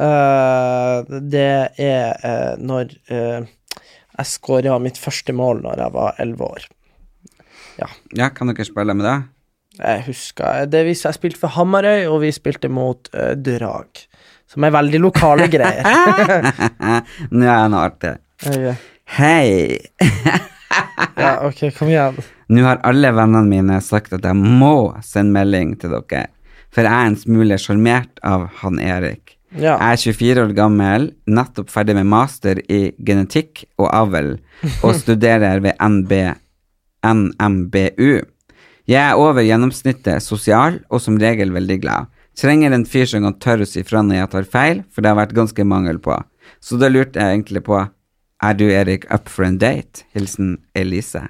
[0.00, 1.50] Uh, det
[1.82, 3.48] er uh, når uh,
[4.20, 6.68] jeg skåra mitt første mål når jeg var elleve år.
[7.80, 9.16] Ja, kan dere spille med det?
[9.80, 13.08] Jeg husker det vi, Jeg spilte for Hamarøy, og vi spilte mot
[13.40, 14.02] Drag.
[14.50, 15.86] Som er veldig lokale greier.
[17.32, 18.12] Nå er jeg noe artig.
[19.16, 19.78] Hei!
[21.16, 22.20] ja, ok, kom igjen.
[22.50, 26.26] Nå har alle vennene mine sagt at jeg må sende melding til dere,
[26.70, 29.36] for jeg er en smule sjarmert av han Erik.
[29.50, 29.74] Ja.
[29.74, 34.36] Jeg er 24 år gammel, nettopp ferdig med master i genetikk og avl,
[34.86, 36.12] og studerer ved NB,
[37.02, 38.12] NMBU.
[38.90, 42.10] Jeg er over gjennomsnittet sosial og som regel veldig glad.
[42.38, 45.10] Trenger en fyr som kan tørre å si fra når jeg tar feil, for det
[45.12, 46.14] har vært ganske mangel på.
[46.62, 47.82] Så da lurte jeg egentlig på,
[48.40, 50.06] er du Erik up for en date?
[50.14, 51.26] Hilsen Elise.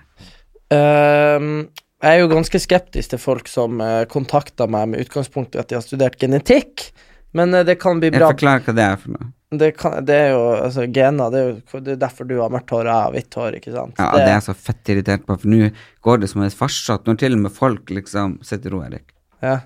[0.71, 1.69] Ehm,
[2.01, 5.69] jeg er jo ganske skeptisk til folk som uh, kontakter meg med utgangspunkt i at
[5.69, 6.89] de har studert genetikk,
[7.37, 8.25] men eh, det kan bli bra.
[8.25, 9.29] Jeg forklarer hva det er for noe.
[9.51, 12.53] Det, kan, det er jo altså, gener, det er jo det er derfor du har
[12.55, 13.99] mørkt hår og jeg har hvitt hår, ikke sant?
[13.99, 15.71] Ja, det er jeg så fett irritert på, for nå
[16.07, 19.11] går det som en farsott, når til og med folk liksom Sitt i ro, Erik.
[19.43, 19.61] ja.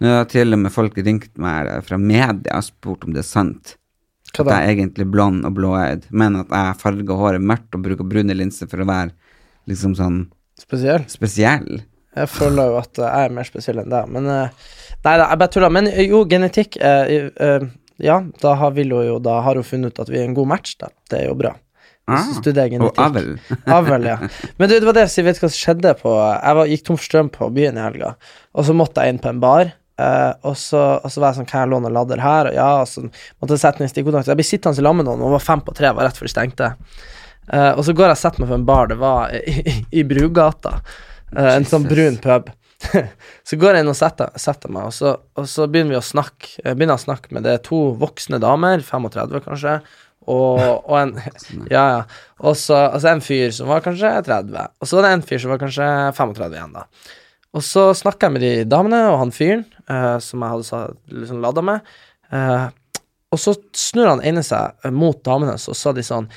[0.00, 3.28] Nå har til og med folk ringt meg fra media og spurt om det er
[3.28, 3.76] sant.
[4.36, 7.86] Hva At jeg er egentlig blond og blåøyd, men at jeg farger håret mørkt og
[7.86, 9.14] bruker brune linser for å være
[9.70, 10.18] liksom sånn
[10.60, 11.04] Spesiell?
[11.12, 11.84] spesiell.
[12.16, 14.64] Jeg føler jo at eh, jeg er mer spesiell enn deg, men eh,
[15.06, 15.70] Nei da, jeg bare tuller.
[15.70, 20.18] Men eh, jo, genetikk Ja, da har, jo, da har hun funnet ut at vi
[20.20, 20.90] er en god match, da.
[21.08, 21.54] Det er jo bra.
[22.06, 23.32] Ah, og avl.
[23.66, 24.18] Avl, ja.
[24.60, 26.98] Men du, det var det, jeg vet hva som skjedde på Jeg var, gikk tom
[27.00, 28.12] for strøm på byen i helga,
[28.54, 29.72] og så måtte jeg inn på en bar.
[29.96, 32.50] Uh, og, så, og så var jeg sånn, kan jeg låne ladder her?
[32.50, 34.28] Og ja, og så måtte jeg sette ned stikkontakt.
[34.28, 36.34] Jeg ble sittende sammen med noen, og var fem på tre, var rett før de
[36.34, 36.70] stengte.
[37.52, 39.74] Eh, og så går jeg og setter meg på en bar, det var i, i,
[40.00, 40.78] i Brugata.
[41.36, 42.50] uh, en sånn brun pub.
[43.48, 46.04] så går jeg inn og setter, setter meg, og så, og så begynner vi å
[46.04, 46.56] snakke.
[46.60, 49.76] Jeg begynner å snakke med det to voksne damer, 35 kanskje,
[50.26, 51.12] og, og en
[51.74, 52.00] Ja, ja.
[52.42, 55.42] Og så altså en fyr som var kanskje 30, og så var det en fyr
[55.42, 55.86] som var kanskje
[56.18, 57.14] 35 igjen, da.
[57.56, 60.82] Og så snakka jeg med de damene og han fyren uh, som jeg hadde
[61.22, 61.94] liksom lada med.
[62.34, 62.66] Eh,
[63.34, 66.28] og så snur han ene seg eh, mot damene, så sa de sånn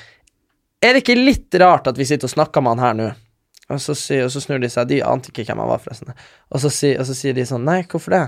[0.82, 3.08] Er det ikke litt rart at vi sitter og snakker med han her nå?
[3.70, 6.10] Og så, sier, og så snur de seg, de ante ikke hvem han var, forresten.
[6.50, 8.22] Og så, sier- og så sier de sånn Nei, hvorfor det?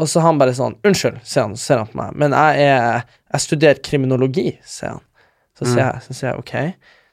[0.00, 3.02] Og så han bare sånn Unnskyld, sier han, ser han på meg, men jeg er
[3.34, 5.02] Jeg studerer kriminologi, sier han.
[5.58, 6.54] Så sier jeg, så sier jeg ok.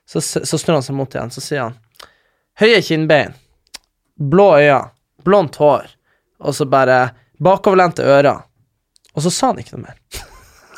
[0.07, 1.75] Så, så snur han seg mot igjen, så sier han
[2.61, 3.35] Høye kinnbein,
[4.17, 4.79] blå øyne,
[5.27, 5.89] blondt hår,
[6.39, 7.01] og så bare
[7.43, 8.39] bakoverlente ører.
[9.13, 9.99] Og så sa han ikke noe mer.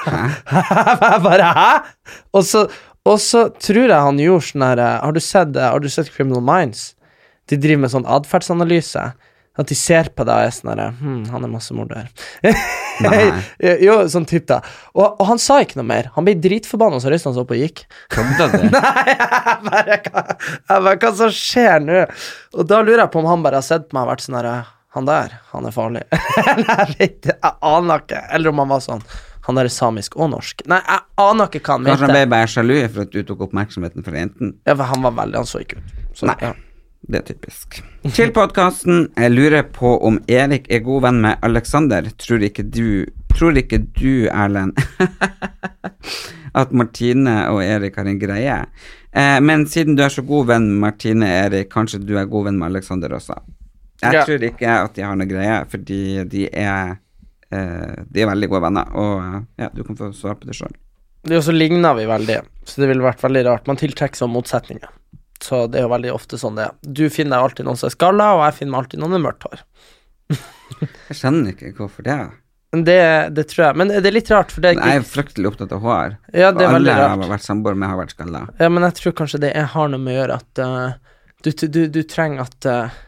[0.04, 0.18] Hæ?
[1.14, 1.70] jeg bare Hæ?
[2.36, 2.66] Og så,
[3.08, 5.90] og så tror jeg han gjorde sånn her eh, Har du sett, eh, har du
[5.92, 6.94] sett Criminal Minds?
[7.50, 9.06] De driver med sånn atferdsanalyse.
[9.60, 12.08] At de ser på deg og er sånn herre Hm, han er massemorder.
[13.86, 14.60] jo, sånn type da.
[14.94, 16.12] Og, og han sa ikke noe mer.
[16.16, 17.84] Han ble dritforbanna, så reiste han seg opp og gikk.
[18.14, 18.60] Kødda du?
[18.70, 22.04] jeg bare, jeg bare, hva som skjer nå?
[22.56, 24.40] Og da lurer jeg på om han bare har sett på meg og vært sånn
[24.40, 24.58] herre
[24.96, 26.06] Han der, han er farlig.
[26.54, 28.24] Eller jeg vet jeg aner ikke.
[28.38, 29.04] Eller om han var sånn
[29.50, 30.62] Han er samisk og norsk.
[30.70, 32.22] Nei, jeg aner ikke hva han Kanskje han mente.
[32.22, 34.54] ble bare sjalu for at du tok oppmerksomheten fra jenten?
[34.70, 35.94] Ja, for han var veldig Han så ikke ut.
[36.14, 36.36] Så, Nei.
[36.46, 36.54] Ja.
[37.10, 37.78] Det er typisk.
[38.14, 39.06] Til podkasten.
[39.18, 42.10] Jeg lurer på om Erik er god venn med Alexander.
[42.20, 43.06] Tror ikke du
[43.40, 44.76] Tror ikke du, Erlend,
[46.60, 48.56] at Martine og Erik har en greie?
[49.16, 52.28] Eh, men siden du er så god venn med Martine og Erik, kanskje du er
[52.30, 53.38] god venn med Alexander også?
[54.04, 54.24] Jeg Ja.
[54.26, 56.98] tror ikke at de har noe greie, fordi de er
[57.50, 60.76] De er veldig gode venner, og eh, ja, du kan få svare på det sjøl.
[61.26, 63.68] Det er jo så ligner vi veldig, så det ville vært veldig rart.
[63.68, 64.92] Man tiltrekker seg motsetninger.
[65.44, 66.78] Så det er jo veldig ofte sånn det er.
[66.84, 69.26] Du finner deg alltid noen som er skalla, og jeg finner meg alltid noen med
[69.26, 69.66] mørkt hår.
[71.10, 72.20] Jeg skjønner ikke hvorfor det.
[72.70, 73.02] Det,
[73.34, 73.78] det tror jeg.
[73.82, 76.12] Men det er litt rart, for det Men jeg er fryktelig opptatt av hår.
[76.30, 78.44] Ja, det er og alle jeg har vært samboer med, har vært skalla.
[78.62, 81.50] Ja, men jeg tror kanskje det er, har noe med å gjøre at uh, du,
[81.66, 83.00] du, du, trenger at eh,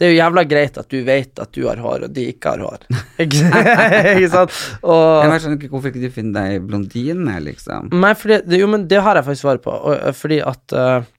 [0.00, 2.54] Det er jo jævla greit at du vet at du har hår, og de ikke
[2.54, 2.84] har hår.
[3.20, 4.54] ikke sant?
[4.80, 7.90] Og Jeg skjønner ikke hvorfor ikke du finner deg blondine, liksom.
[7.92, 10.74] Nei, fordi, det, jo, men det har jeg faktisk svaret på, og, eh, fordi at
[10.80, 11.10] eh,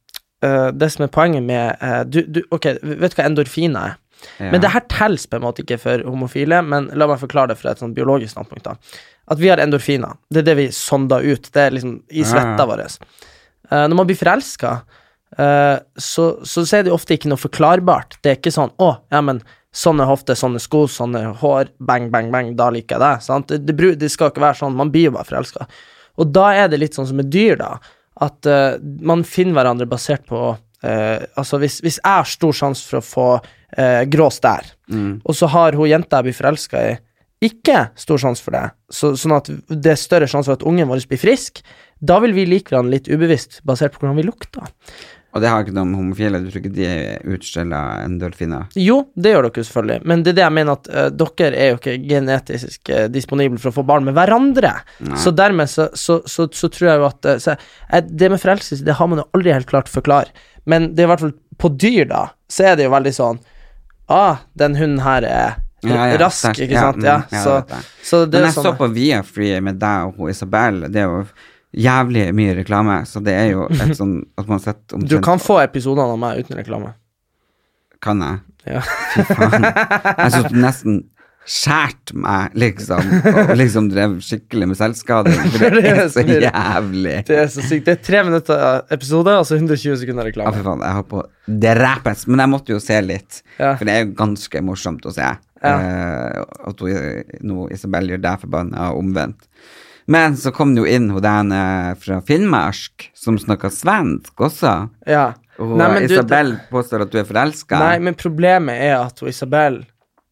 [0.50, 4.00] eh, det som er poenget med uh, du, du, Ok, vet du hva endorfiner er?
[4.40, 4.50] Ja.
[4.56, 7.60] Men det her teller på en måte ikke for homofile, men la meg forklare det
[7.62, 8.66] fra et sånn biologisk standpunkt.
[8.66, 8.98] da.
[9.30, 10.18] At vi har endorfiner.
[10.30, 11.50] Det er det vi sonder ut.
[11.54, 12.70] Det er liksom i svetta Ja.
[12.70, 12.84] vår.
[13.70, 14.80] Uh, når man blir forelska,
[15.32, 18.18] så, så, så er det ofte ikke noe forklarbart.
[18.20, 19.40] Det er ikke sånn 'Å, ja, men
[19.72, 23.24] sånne hofter, sånne sko, sånne hår, bang, bang, bang, da liker jeg deg'.
[23.24, 23.48] Sant?
[23.54, 24.76] Det, det, det skal ikke være sånn.
[24.76, 25.68] Man blir jo bare forelska.
[26.20, 27.78] Og da er det litt sånn som med dyr, da.
[28.22, 32.84] At uh, man finner hverandre basert på uh, Altså, hvis, hvis jeg har stor sjanse
[32.90, 34.68] for å få uh, grå stær,
[35.24, 36.98] og så har hun jenta jeg blir forelska i,
[37.42, 40.90] ikke stor sjanse for det, så, sånn at det er større sjanse for at ungen
[40.92, 41.64] vår blir frisk,
[41.98, 44.68] da vil vi like hverandre litt ubevisst, basert på hvordan vi lukter.
[45.32, 46.90] Og det har ikke noe om homofile, du tror ikke de
[47.36, 48.66] utskiller endorfiner?
[48.76, 51.72] Jo, det gjør dere selvfølgelig, men det er det jeg mener at uh, dere er
[51.72, 54.74] jo ikke genetisk uh, disponible for å få barn med hverandre.
[55.22, 58.98] Så dermed så, så, så, så tror jeg jo at uh, Det med forelskelse, det
[59.00, 60.36] har man jo aldri helt klart å forklare,
[60.68, 63.42] men det er i hvert fall på dyr, da, så er det jo veldig sånn
[64.12, 67.00] Ah, den hunden her er Ja, ja, rask, ikke ja, sant?
[67.00, 70.20] mm, Ja, ja, så, det så det Men jeg sånn så på Viafree med deg
[70.20, 71.24] og Isabel, det er jo
[71.78, 75.40] jævlig mye reklame, så det er jo et sånn at man setter omtrent Du kan
[75.40, 76.94] få episodene av meg uten reklame.
[78.02, 78.40] Kan jeg?
[78.76, 78.82] Ja.
[79.14, 79.66] Fy faen.
[79.66, 81.02] Jeg synes nesten
[81.52, 87.16] skjært meg, liksom, og liksom drev skikkelig med selvskading, for det er så jævlig.
[87.28, 87.88] Det er så sykt.
[87.88, 90.54] Det er tre minutter episode, altså 120 sekunder Ja, reklame.
[90.60, 91.24] fy faen, jeg holdt på
[91.66, 93.74] drepes, men jeg måtte jo se litt, Ja.
[93.76, 95.32] for det er jo ganske morsomt å se.
[95.62, 99.50] Eh, at hun, nå Isabel gjør deg forbanna og omvendt.
[100.08, 104.90] Men så kom det jo inn hun der eh, fra Finnmark, som snakka svensk også.
[105.08, 105.34] Ja.
[105.62, 107.80] Og Nei, men du- Isabel påstår at du er forelska.
[107.80, 109.84] Nei, men problemet er at hun Isabel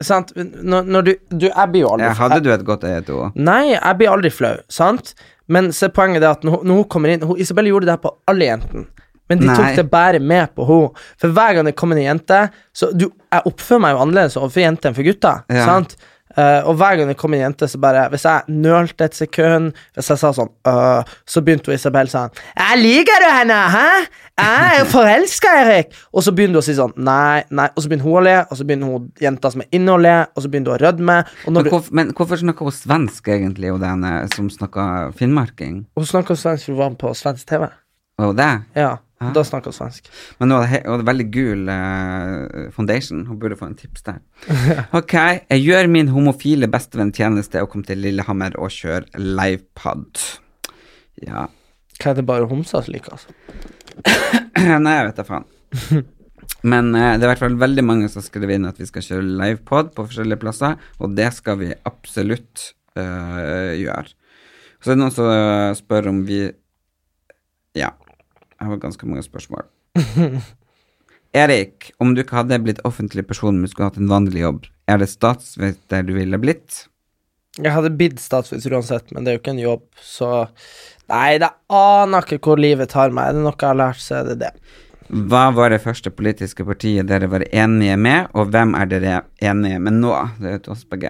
[0.01, 0.32] Sant?
[0.36, 3.17] Når, når du, du Jeg blir jo aldri Ja, hadde du et godt øye til
[3.20, 3.34] henne?
[3.36, 5.11] Nei, jeg blir aldri flau, sant?
[5.51, 8.03] Men se poenget er at når, når hun kommer inn hun, Isabel gjorde det her
[8.05, 8.86] på alle jentene.
[9.30, 9.55] Men de Nei.
[9.59, 11.03] tok det bare med på henne.
[11.20, 12.39] For hver gang det kom en jente
[12.74, 15.43] Så du, Jeg oppfører meg jo annerledes overfor jenter enn for gutter.
[15.51, 15.65] Ja.
[15.67, 15.97] Sant?
[16.38, 19.71] Eh, og hver gang det kom en jente, så bare Hvis jeg nølte et sekund,
[19.97, 23.88] hvis jeg sa sånn uh, Så begynte hun Isabel sånn 'Jeg liker du henne, hæ?
[24.38, 27.65] Jeg er forelska, Erik!' Og så begynner du å si sånn Nei, nei.
[27.73, 29.97] Og så begynner hun å le, og så begynner hun jenta som er inne å
[29.97, 31.17] le, og så begynner du å rødme.
[31.49, 35.86] Men, hvorfor, men hvorfor snakker hun svensk, egentlig, hun den som snakker finnmarking?
[35.97, 37.71] hun snakker svensk hun var på svensk TV.
[38.19, 38.53] Var hun det?
[38.77, 39.34] Ja, Ah.
[39.36, 40.05] da snakka hun svensk.
[40.39, 43.26] Men hun hadde, veldig gul uh, foundation.
[43.28, 44.22] Hun burde få en tips der.
[44.99, 50.24] Ok, jeg gjør min homofile bestevenn tjeneste og kom til Lillehammer og kjører livepod.
[51.26, 51.49] Ja.
[51.99, 53.36] Hva er det bare homser som liker, altså?
[54.86, 55.49] Nei, jeg vet da faen.
[56.72, 59.03] Men uh, det er i hvert fall veldig mange som skriver inn at vi skal
[59.03, 64.15] kjøre livepod på forskjellige plasser, og det skal vi absolutt uh, gjøre.
[64.80, 66.45] Så det er det noen som spør om vi
[67.76, 67.91] Ja,
[68.60, 69.66] jeg har ganske mange spørsmål.
[71.39, 75.01] Erik, om du ikke hadde blitt offentlig person, men skulle hatt en vanlig jobb, er
[75.01, 76.86] det statsviter du ville blitt?
[77.60, 80.32] Jeg hadde blitt statsviter uansett, men det er jo ikke en jobb, så
[81.10, 83.32] Nei, det aner ikke hvor livet tar meg.
[83.32, 84.51] Er det noe jeg har lært, så er det det.
[85.10, 89.80] Hva var det første politiske partiet dere var enige med, og hvem er dere enige
[89.82, 90.12] med nå?
[90.38, 91.10] Det er jo til oss begge.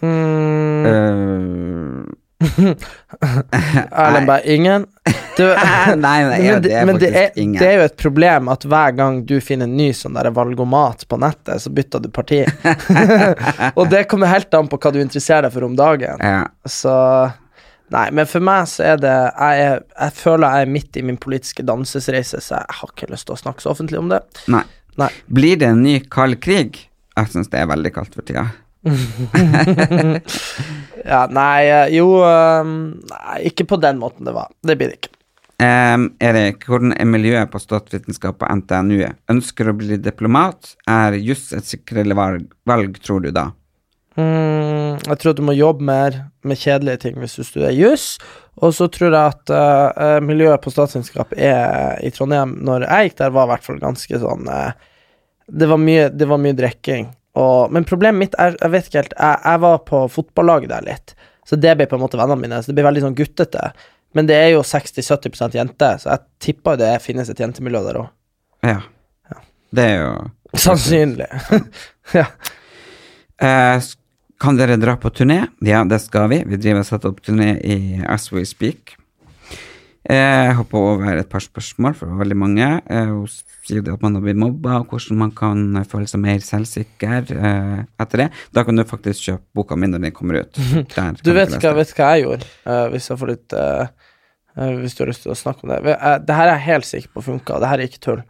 [0.00, 2.02] Mm, Eh,
[3.90, 4.86] Erlend bare ingen.
[5.36, 5.44] Du,
[5.96, 7.60] nei, nei, ja, det er men det er, ingen.
[7.60, 11.06] det er jo et problem at hver gang du finner en ny sånn der valgomat
[11.08, 12.42] på nettet, så bytter du parti.
[13.78, 16.20] og det kommer helt an på hva du interesserer deg for om dagen.
[16.20, 16.46] Ja.
[16.68, 16.94] Så
[17.94, 21.04] Nei, men for meg så er det Jeg, er, jeg føler jeg er midt i
[21.06, 24.18] min politiske dansesreise, så jeg har ikke lyst til å snakke så offentlig om det.
[24.50, 24.64] Nei.
[24.98, 25.10] Nei.
[25.30, 26.80] Blir det en ny kald krig?
[27.16, 28.48] Jeg syns det er veldig kaldt for tida.
[31.06, 34.50] Ja, nei, eh, jo eh, Nei, ikke på den måten det var.
[34.66, 35.12] Det blir det ikke.
[35.56, 38.98] Um, Erik, hvordan er miljøet på statsvitenskap på NTNU?
[39.32, 40.74] Ønsker å bli diplomat?
[40.90, 43.46] Er juss et sikrere valg, valg, tror du da?
[44.20, 48.18] Mm, jeg tror du må jobbe mer med kjedelige ting hvis du studerer juss.
[48.60, 53.18] Og så tror jeg at uh, miljøet på statsvitenskap er i Trondheim Når jeg gikk
[53.18, 54.92] der, var i hvert fall ganske sånn uh,
[55.46, 57.10] det, var mye, det var mye drikking.
[57.36, 60.86] Og, men problemet mitt er Jeg vet ikke helt jeg, jeg var på fotballaget der
[60.86, 61.12] litt,
[61.46, 62.62] så det ble på en måte vennene mine.
[62.62, 63.70] Så det ble veldig sånn guttete.
[64.16, 68.08] Men det er jo 60-70% jenter, så jeg tipper det finnes et jentemiljø der òg.
[68.64, 68.80] Ja.
[69.28, 69.42] Ja.
[69.76, 70.12] Det er jo
[70.56, 71.26] Sannsynlig.
[72.16, 72.24] ja.
[73.42, 73.88] Eh,
[74.40, 75.42] kan dere dra på turné?
[75.64, 76.42] Ja, det skal vi.
[76.48, 77.76] Vi driver og setter opp turné i
[78.08, 78.96] As We Speak.
[80.08, 80.14] Eh,
[80.46, 82.66] Jeg hopper over et par spørsmål, for det var veldig mange.
[82.86, 83.26] Eh, Hun
[83.66, 86.38] sier det at man har blitt mobba, og hvordan man kan eh, føle seg mer
[86.46, 88.28] selvsikker eh, etter det.
[88.54, 90.52] Da kan du faktisk kjøpe boka mi når den kommer ut.
[90.94, 93.86] Der Du vet hva, vet hva jeg gjorde, eh, hvis jeg får litt eh,
[94.56, 95.82] eh, Hvis du har lyst til å snakke om det.
[95.96, 98.22] Eh, det her er jeg helt sikker på funka, det her er ikke tull.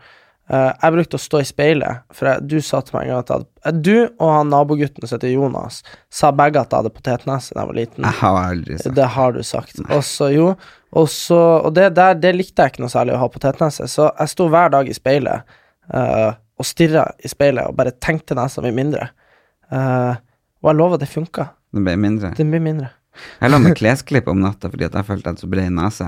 [0.47, 3.23] Eh, jeg brukte å stå i speilet, for jeg, du sa til meg en gang
[3.25, 6.85] at jeg hadde eh, Du og han nabogutten som heter Jonas, sa begge at jeg
[6.85, 8.07] hadde potetnese da jeg var liten.
[8.07, 9.81] Jeg har aldri sagt Det har du sagt.
[9.91, 10.53] Og så, jo,
[10.97, 13.89] og så Og det der, det likte jeg ikke noe særlig å ha på potetnese,
[13.91, 15.57] så jeg sto hver dag i speilet
[15.93, 19.11] uh, og stirra i speilet og bare tenkte nesa mi mindre.
[19.69, 20.17] Uh,
[20.65, 21.51] og jeg lover, det funka.
[21.77, 22.33] det ble mindre.
[22.39, 22.95] Det ble mindre.
[23.41, 26.07] Jeg lå med klesklipp om natta fordi at jeg følte at så bred nese.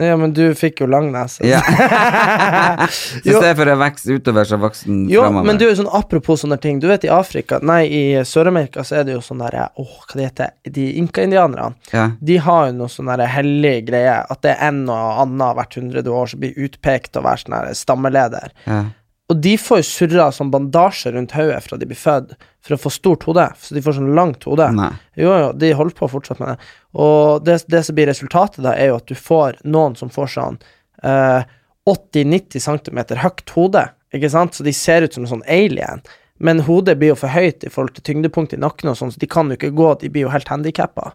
[0.00, 1.44] Ja, men du fikk jo lang nese.
[1.46, 1.60] Ja.
[2.90, 5.46] Så i stedet for å vokse utover, så vokste den Jo, framover.
[5.50, 6.78] men du, sånn apropos sånne ting.
[6.80, 10.18] Du vet, i Afrika, nei, i Sør-Amerika så er det jo sånn derre Åh, hva
[10.18, 11.74] det heter De inka-indianerne.
[11.92, 12.06] Ja.
[12.20, 15.76] De har jo noe sånn derre hellig greie, at det er en og annen hvert
[15.78, 18.54] hundrede år som blir utpekt å være sånn stammeleder.
[18.66, 18.82] Ja.
[19.30, 22.34] Og de får jo surra sånn bandasje rundt hodet fra de blir født,
[22.66, 23.46] for å få stort hode.
[23.62, 24.66] Så de får sånn langt hode.
[24.76, 24.90] Nei.
[25.18, 26.72] Jo, jo, de holder på fortsatt med det.
[26.98, 30.32] Og det, det som blir resultatet da, er jo at du får noen som får
[30.34, 30.58] sånn
[31.06, 31.46] eh,
[31.88, 34.58] 80-90 cm høyt hode, ikke sant?
[34.58, 36.02] Så de ser ut som en sånn alien.
[36.40, 39.20] Men hodet blir jo for høyt i forhold til tyngdepunktet i nakken, og sånn, så
[39.20, 41.10] de kan jo ikke gå, de blir jo helt handikappa.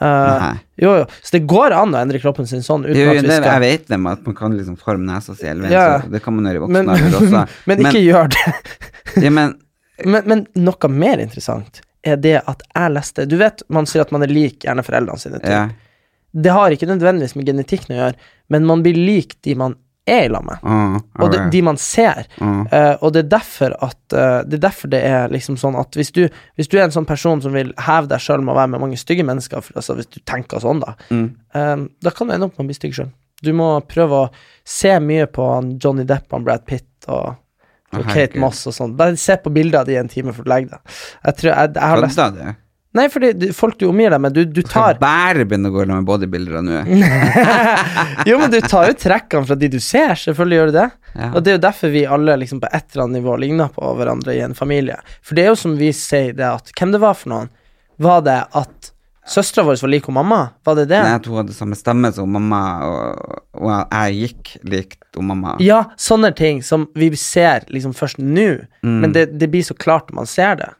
[0.00, 0.54] Nei.
[0.80, 1.04] jo, jo.
[1.22, 3.58] Så det går an å endre kroppen sin sånn uten Jo, at vi det, skal
[3.58, 6.00] jeg vet det med at man kan liksom forme nesa si eller Ja.
[6.02, 7.42] så det kan man gjøre i voksen men, alder også.
[7.68, 8.46] men ikke gjør det.
[9.26, 9.58] ja, men
[10.02, 14.10] Men, men noe mer interessant er det at jeg leste Du vet, man sier at
[14.10, 15.38] man er lik gjerne foreldrene sine.
[15.46, 15.68] Ja.
[16.32, 18.16] Det har ikke nødvendigvis med genetikken å gjøre,
[18.50, 19.76] men man blir lik de man
[20.06, 20.58] er i lag med.
[20.66, 22.24] Åh, Og de, de man ser.
[22.40, 22.64] Mm.
[22.72, 25.94] Uh, og det er derfor at uh, Det er derfor det er liksom sånn at
[25.94, 26.24] hvis du,
[26.58, 28.82] hvis du er en sånn person som vil heve deg sjøl med å være med
[28.82, 31.28] mange stygge mennesker, for, altså hvis du tenker sånn, da, Mm.
[31.54, 33.12] eh, da kan du ende opp med å bli stygg sjøl.
[33.42, 34.30] Du må prøve å
[34.64, 35.46] se mye på
[35.82, 37.34] Johnny Depp og Brad Pitt og,
[37.92, 38.38] og Kate.
[38.38, 38.96] Moss og sånn.
[38.96, 40.98] Bare se på bilder av de i en time før du legger deg.
[41.26, 42.42] Jeg tror jeg, jeg har lest du?
[42.92, 45.72] Nei, fordi du- folk du omgir deg med, du, du Skal tar bare begynne å
[45.72, 46.82] gå med bodybuildere nå.
[48.28, 50.86] Jo, men du tar jo trekkene fra de du ser, selvfølgelig gjør du det.
[51.16, 51.30] Ja.
[51.32, 53.94] Og det er jo derfor vi alle liksom på et eller annet nivå ligner på
[53.98, 54.98] hverandre i en familie.
[55.24, 57.50] For det er jo som vi sier det at Hvem det var for noen?
[58.02, 58.90] Var det at
[59.32, 60.40] søstera vår var lik hun mamma?
[60.66, 61.00] Var det det?
[61.06, 65.56] Nei, at hun hadde samme stemme som mamma, og, og jeg gikk likt hun mamma.
[65.62, 68.48] Ja, sånne ting som vi ser liksom først nå,
[68.82, 70.70] men det, det blir så klart når man ser det.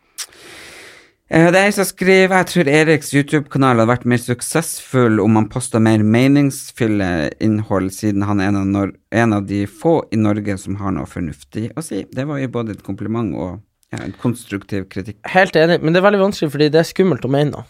[1.32, 5.38] Eh, Det er jeg som skriver Jeg tror Eriks YouTube-kanal hadde vært mer suksessfull om
[5.38, 9.94] han posta mer meningsfylle innhold, siden han er en av, nor en av de få
[10.12, 12.02] i Norge som har noe fornuftig å si.
[12.12, 13.62] Det var jo både et kompliment og
[13.92, 15.22] ja, en konstruktiv kritikk.
[15.32, 17.64] Helt enig, men det er veldig vanskelig fordi det er skummelt å mene noe.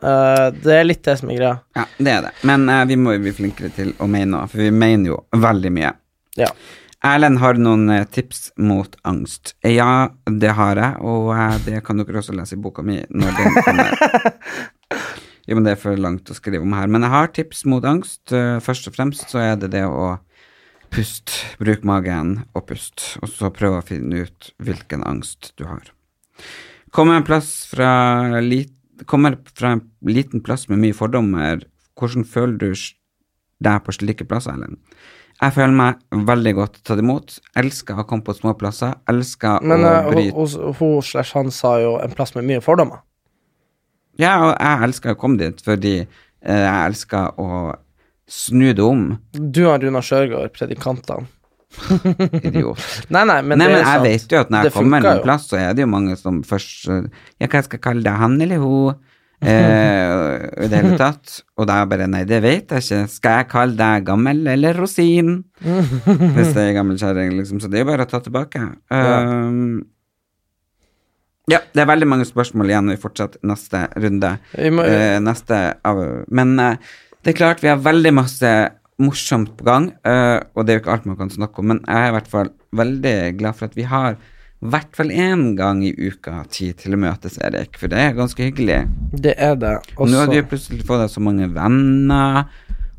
[0.00, 1.56] Uh, det er litt det som er greia.
[1.76, 2.30] Ja, det er det.
[2.46, 5.18] Men uh, vi må jo bli flinkere til å mene noe, for vi mener jo
[5.34, 5.90] veldig mye.
[6.38, 6.48] Ja.
[7.06, 9.54] Erlend har noen eh, tips mot angst.
[9.64, 13.38] Ja, det har jeg, og eh, det kan dere også lese i boka mi når
[13.38, 13.96] den kommer.
[15.48, 16.86] Jo, men det er for langt å skrive om her.
[16.86, 18.20] Men jeg har tips mot angst.
[18.30, 20.12] Eh, Først og fremst så er det det å
[20.94, 21.32] puste.
[21.58, 25.88] Bruk magen og pust, og så prøve å finne ut hvilken angst du har.
[26.94, 27.90] Kommer fra
[28.44, 28.70] lit,
[29.10, 31.64] kommer fra en liten plass med mye fordommer.
[31.98, 32.70] Hvordan føler du
[33.64, 34.78] deg på slike plasser, Ellen?
[35.40, 37.38] Jeg føler meg veldig godt tatt imot.
[37.56, 38.98] Elsker å komme på små plasser.
[39.08, 42.60] Elsker Men å uh, bryte hun hun slash han sa jo en plass med mye
[42.64, 43.00] fordommer.
[44.20, 47.72] Ja, og jeg elsker å komme dit fordi eh, jeg elsker å
[48.30, 49.04] snu det om.
[49.32, 51.30] Du og Runa Sjørgaard, predikantene.
[52.46, 52.82] Idiot.
[53.14, 54.04] Nei, nei, men Nei, men jeg sant.
[54.04, 56.88] vet jo at når jeg kommer en plass, så er det jo mange som først
[56.90, 57.06] eh,
[57.38, 58.14] Ja, hva jeg skal kalle det?
[58.20, 58.98] Han eller hun?
[59.40, 61.38] Eh, I det hele tatt.
[61.56, 62.98] Og da bare Nei, det vet jeg ikke.
[63.08, 65.38] Skal jeg kalle deg gammel eller rosin?
[65.64, 67.60] Hvis det er gammel kjerring, liksom.
[67.62, 68.60] Så det er jo bare å ta tilbake.
[68.92, 69.80] Um,
[71.50, 74.36] Ja, det er veldig mange spørsmål igjen vi fortsetter neste runde.
[74.70, 75.98] Må- Eh, neste av,
[76.30, 76.76] men eh,
[77.24, 78.52] det er klart vi har veldig masse
[79.02, 81.80] morsomt på gang, eh, og det er jo ikke alt man kan snakke om, men
[81.88, 84.14] jeg er i hvert fall veldig glad for at vi har
[84.60, 88.44] hvert fall én gang i uka tid til å møtes, Erik, for det er ganske
[88.44, 88.82] hyggelig.
[89.16, 89.76] Det er det.
[89.96, 92.44] Nå har du plutselig fått deg så mange venner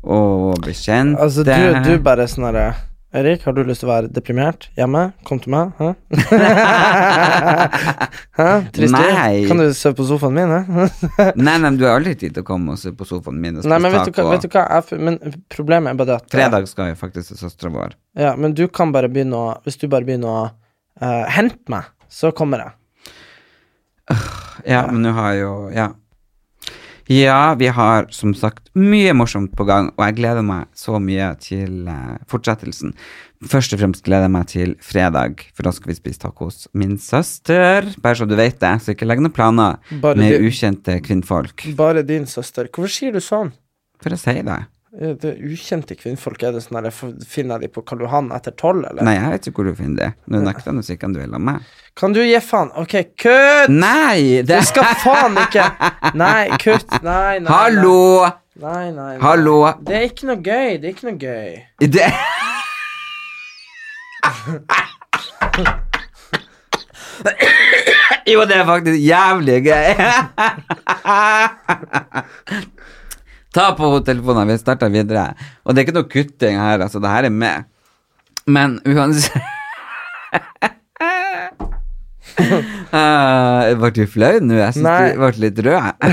[0.02, 1.20] og bekjente.
[1.22, 1.52] altså, du,
[1.86, 2.72] du bare sånn herre
[3.12, 5.12] Erik, har du lyst til å være deprimert hjemme?
[5.28, 5.74] Kom til meg.
[5.76, 5.92] Hæ?
[8.38, 8.46] Hæ?
[8.72, 8.94] Trist?
[8.94, 9.42] Nei.
[9.50, 10.48] Kan du sove på sofaen min?
[10.48, 10.86] Hæ?
[11.36, 13.80] Nei, nei, du har aldri tid til å komme og se på sofaen min Nei,
[13.84, 14.64] men vet du hva, vet du hva?
[14.64, 15.20] Jeg, men
[15.52, 17.92] problemet er bare det at Fredag skal jo faktisk til søstera vår.
[18.16, 20.48] Ja, men du kan bare begynne å Hvis du bare begynner å
[21.02, 22.72] eh, hent meg, så kommer jeg.
[24.68, 25.90] Ja, men nå har jo Ja.
[27.10, 31.32] Ja, vi har som sagt mye morsomt på gang, og jeg gleder meg så mye
[31.42, 32.92] til uh, fortsettelsen.
[33.50, 36.68] Først og fremst gleder jeg meg til fredag, for da skal vi spise tacos.
[36.78, 37.90] min søster.
[38.00, 41.66] Bare så du vet det, så ikke legg noen planer Bare med du- ukjente kvinnfolk.
[41.76, 42.70] Bare din søster.
[42.70, 43.50] Hvorfor sier du sånn?
[44.00, 44.60] For å si det.
[45.00, 46.94] Eh, Det er ukjente kvinnfolk, er det sånn at jeg
[47.28, 49.02] Finner de på Karl Johan etter tolv, eller?
[49.06, 50.10] Nei, jeg vet ikke hvor du finner det.
[50.28, 51.58] Nå nekter jeg sikkert du vil ha meg.
[51.96, 52.70] Kan du gi faen?
[52.80, 53.68] Ok, kutt!
[53.72, 54.42] Nei!
[54.48, 55.64] Du skal faen ikke
[56.16, 56.90] Nei, kutt.
[57.04, 57.48] Nei, nei.
[57.52, 58.28] Hallo!
[58.62, 59.22] Nei, nei, nei.
[59.24, 59.56] Hallo!
[59.80, 60.76] Det er ikke noe gøy.
[60.80, 61.50] Det er ikke noe gøy.
[61.88, 62.12] Det
[68.32, 69.92] Jo, det er faktisk jævlig gøy.
[73.52, 75.32] Ta på telefonen, vi starter videre.
[75.64, 77.00] Og det er ikke noe kutting her, altså.
[77.02, 77.68] Det her er med.
[78.46, 79.36] Men uansett
[82.90, 84.56] uh, Ble du flau nå?
[84.58, 86.08] Jeg syns du ble litt rød.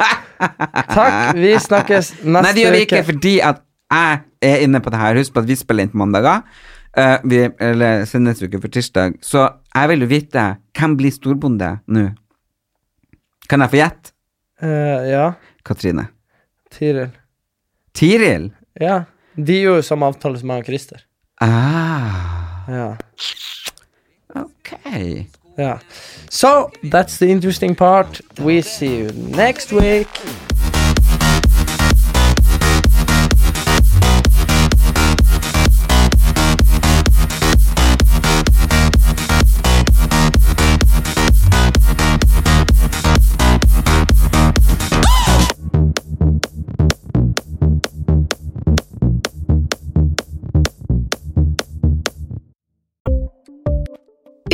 [0.96, 1.38] Takk.
[1.38, 2.42] Vi snakkes neste uke.
[2.42, 3.08] Nei, det gjør vi ikke, uke.
[3.12, 4.20] fordi at jeg
[4.50, 5.22] er inne på det her.
[5.22, 6.44] Husk på at vi spiller inn på mandager.
[6.90, 9.20] Uh, vi, eller sendes uke for tirsdag.
[9.22, 12.08] Så jeg vil jo vite hvem blir storbonde nå?
[13.50, 14.16] Kan jeg få gjette?
[14.60, 15.26] Uh, ja.
[15.66, 16.10] Katrine.
[16.70, 17.10] Tiril.
[17.94, 18.50] Tiril?
[18.80, 19.02] Ja.
[19.36, 21.04] De gjorde jo samme avtale som meg og Christer.
[21.40, 22.96] Ah, Ja.
[24.36, 24.72] ok.
[25.58, 25.78] ja.
[26.30, 28.20] So, that's the interesting part.
[28.38, 30.08] We see you next week.